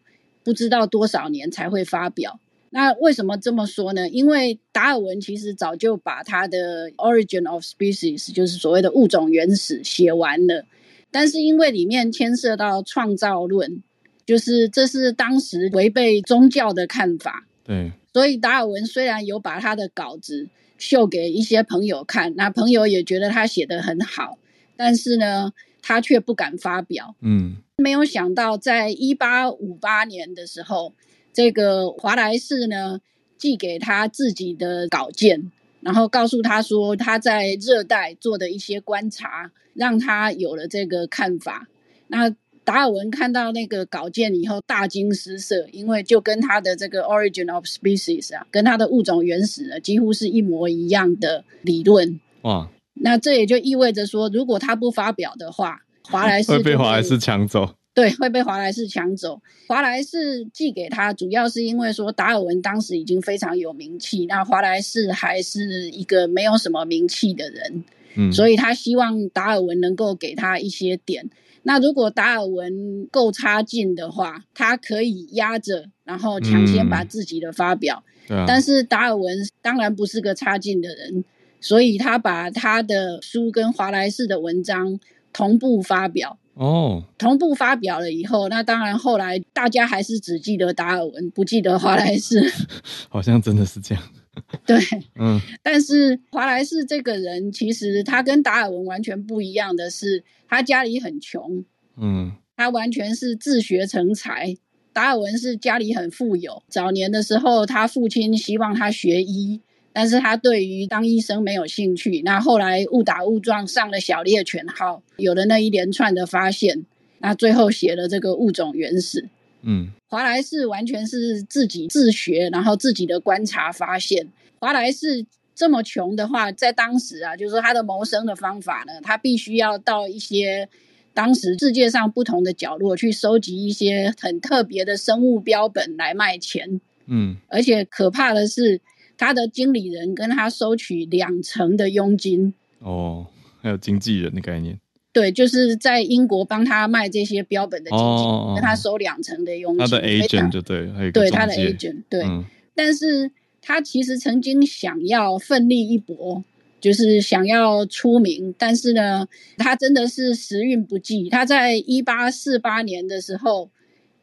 [0.43, 2.39] 不知道多少年才会发表。
[2.69, 4.09] 那为什么这么说呢？
[4.09, 10.65] 因为达尔文其实早就把他的《Origin of Species》，就是所谓的物种原始写完了，
[11.09, 13.81] 但是因为里面牵涉到创造论，
[14.27, 24.37] 就是这是当时违背宗教的看法，对，所以达尔文虽然有把他的稿子秀给一些朋友看，那朋友也觉得他写得很好，
[24.75, 27.15] 但是呢，他却不敢发表。
[27.21, 30.93] 嗯没有想到，在一八五八年的时候，
[31.31, 32.99] 这个华莱士呢
[33.37, 41.67] 寄给他自己的稿件，然后告诉他说他在热带做的一些观察，让他有了这个看法。
[42.07, 42.35] 那
[42.67, 52.19] 达尔文看到那个稿件以后大惊失色，因为就跟他的这个 Origin of Species 啊，跟他的物种原始呢几乎是一模一样的理论。
[52.41, 57.73] 哇，那这也就意味着说，如果他不发表的话，华莱士会被就华莱士抢走。
[57.93, 59.41] 对，会被华莱士抢走。
[59.69, 67.83] 华莱士寄给他，主要是因为说达尔文当时已经非常有名气，那华莱士还是一个没有什么名气的人，
[68.17, 71.29] 嗯，所以他希望达尔文能够给他一些点。
[71.67, 78.01] 那如果达尔文够差劲的话，他可以压着，然后抢先把嗯自己的发表。
[78.47, 81.25] 但是达尔文当然不是个差劲的人，
[81.59, 84.97] 所以他把他的书跟华莱士的文章
[85.33, 86.39] 同步发表。
[86.53, 92.41] 哦，同步发表了以后，那当然后来大家还是只记得达尔文，不记得华莱士。
[93.09, 94.01] 好像真的是这样。
[94.65, 94.77] 对，
[95.19, 101.63] 嗯但是华莱士这个人，其实他跟达尔文完全不一样的是，他家里很穷，
[101.97, 104.55] 嗯他完全是自学成才。
[104.93, 109.61] 达尔文是家里很富有，早年的时候，他父亲希望他学医，
[109.93, 112.23] 但是他对于当医生没有兴趣。
[112.25, 116.83] 那后来误打误撞上了小猎犬号，有了那一连串的发现，
[117.19, 119.29] 那最后写了这个物种原始。
[119.61, 124.27] 嗯华莱士完全是自己自学，然后自己的观察发现。
[124.59, 130.69] 华莱士这么穷的话，在当时啊，就是说他的谋生的方法呢，他必须要到一些
[131.13, 136.79] 当时世界上不同的角落去收集一些很特别的生物标本来卖钱。
[137.07, 138.79] 嗯，而且可怕的是，
[139.17, 142.53] 他的经理人跟他收取两成的佣金。
[142.79, 143.27] 哦，
[143.61, 144.79] 还有经纪人的概念。
[145.19, 149.79] 对，就是在英国帮他卖这些标本的经纪人，哦跟他收两成的佣金。
[149.79, 152.21] 他的 agent 就对，对他的 agent 对。
[152.23, 152.45] 嗯
[152.75, 156.43] 但是他其实曾经想要奋力一搏，
[156.79, 161.27] 就是想要出名，但是呢，他真的是时运不济。
[161.27, 163.71] 他在一八四八年的时候，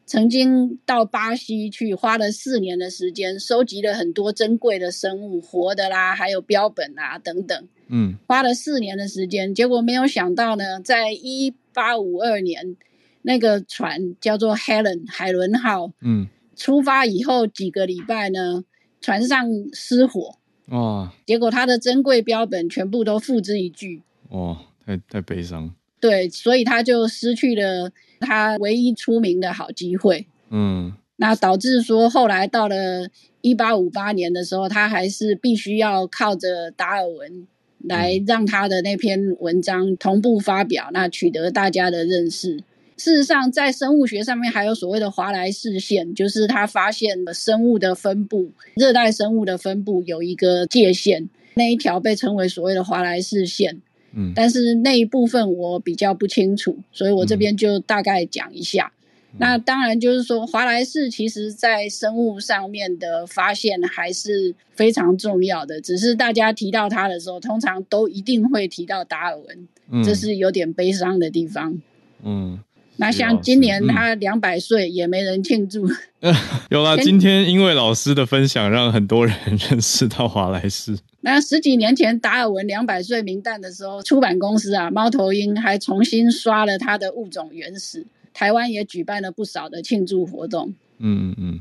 [0.05, 9.53] 曾经到巴西去，花了四年的时间，收集了很多珍贵的生物，活的啦，还有标本啊等等，嗯花了四年的时间。
[9.53, 12.75] 结果没有想到呢，在一八五二年，
[13.21, 18.63] 那个船叫做 Helen 海伦号，嗯，出发以后几个礼拜呢，
[19.01, 20.37] 船上失火，
[20.69, 24.01] 哦结果他的珍贵标本全部都付之一炬。
[24.29, 25.73] 哇，太太悲伤。
[25.99, 30.27] 对，所以他就失去了他唯一出名的好机会。
[30.49, 33.07] 嗯那导致说后来到了
[33.41, 37.47] 一八五八年的时候，他还是必须要靠着达尔文
[37.87, 42.63] 来让他的那篇文章同步发表，那取得大家的认识。
[42.97, 53.81] 事实上，在生物学上面还有所谓的华莱士线，就是他发现了生物的分布，热带生物的分布有一个界限，那一条被称为所谓的华莱士线。
[54.17, 58.93] 嗯但是那一部分我比较不清楚，所以我这边就大概讲一下。
[59.37, 71.77] 那当然就是说，华莱士其实在生物上面的发现还是非常重要的，只是大家提到它的时候，通常都一定会提到达尔文，嗯这是有点悲伤的地方。
[72.23, 72.59] 嗯，
[72.97, 75.87] 那像今年他两百岁，也没人庆祝。
[76.71, 79.35] 有啦，今天因为老师的分享，让很多人
[79.69, 80.97] 认识到华莱士。
[81.21, 88.05] 那十几年前达尔文两百岁名诞的时候，出版公司啊猫头鹰还重新刷了他的物种原始，
[88.35, 90.67] 台湾也举办了不少的庆祝活动。
[90.99, 91.59] 嗯嗯嗯，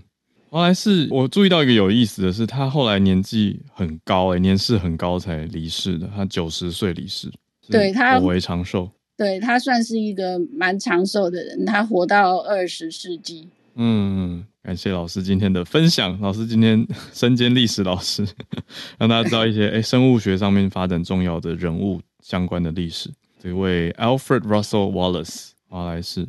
[0.50, 7.28] 华莱士，我注意到一个有意思的是，他后来年纪很高、欸，年事很高才离世的，他九十岁离世，
[7.64, 8.90] 是对他颇为长寿。
[9.16, 13.48] 对他算是一个蛮长寿的人，他活到二十世纪。
[13.76, 16.20] 嗯，嗯感谢老师今天的分享。
[16.20, 18.26] 老师今天身兼历史老师，
[18.98, 23.08] 让大家知道一些哎、生物学上面发展重要的人物相关的历史。
[23.40, 26.26] 这位 Alfred Russel Wallace 华莱士，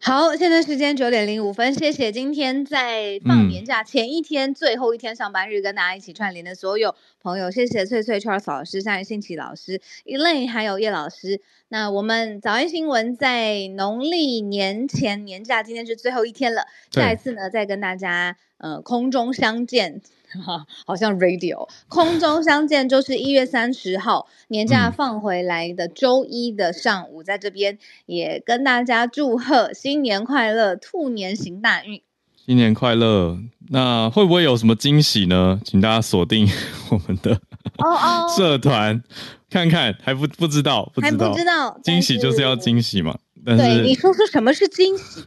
[0.00, 11.40] 好，现在时间九点零五分，谢谢今天在放年假前一天、最后一天上班日跟大家一起串联的所有朋友，谢谢翠翠 Charles 老师、夏信奇老师、Elaine 还有叶老师。
[11.68, 20.00] 那我们早安新闻在农历年前年假，今天是最后一天了，对下一次呢再跟大家呃空中相见。
[20.44, 32.02] 哈，好像 radio 空中相见就是一月三十号年假嗯放回来的周一的上午，在这边也跟大家祝贺新年快乐，兔年行大运。
[32.36, 33.38] 新年快乐！
[33.70, 35.60] 那会不会有什么惊喜呢？
[35.64, 36.48] 请大家锁定
[36.90, 37.34] 我们的
[37.76, 39.02] 哦哦， 社团，
[39.50, 42.56] 看看还不不知道，不还知道，不知道惊喜就是要。
[42.56, 43.18] 惊喜嘛。
[43.44, 45.22] 但但是对，你是说说什么是惊喜？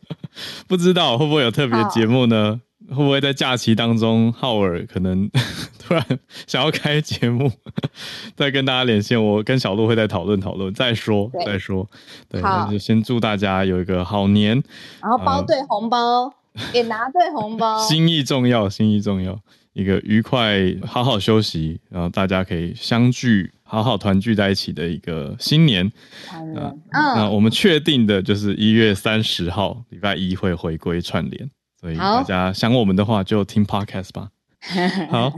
[0.66, 2.60] 不知道会不会有特别的节目呢？
[2.88, 5.28] 会不会在假期当中，浩尔可能
[5.78, 6.04] 突然
[6.46, 7.50] 想要开节目，
[8.36, 9.22] 再跟大家连线？
[9.22, 11.88] 我跟小鹿会再讨论讨论，再说再说。
[12.28, 14.62] 对，那就先祝大家有一个好年，
[15.00, 16.32] 然后包对红包，
[16.72, 17.78] 也拿对红包。
[17.86, 19.38] 心意重要，心意重要。
[19.72, 25.90] 一个愉快、好好休息，然后大家可以相聚、好好团聚在一起的一个新年。
[26.32, 31.50] 嗯，那嗯，我们确定的就是一月三十号礼拜一会回归串联，
[31.84, 34.30] 所以好大家想我们的话就听 podcast 吧。
[35.12, 35.30] 好，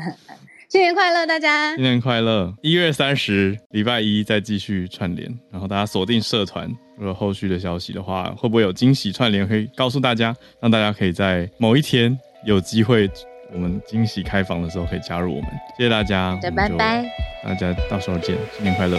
[0.69, 1.83] 新年快乐，大家新！
[1.83, 2.55] 年快乐！
[2.63, 13.11] 一月三十礼拜一再继续串联，然后大家锁定社团，如果后续的消息的话，会不会有惊喜串联可以告诉大家，让大家可以在某一天有机会，
[13.53, 15.51] 我们惊喜开房的时候可以加入我们。
[15.77, 17.05] 谢谢大家，拜拜。
[17.43, 18.97] 大家到时候见，新年快乐！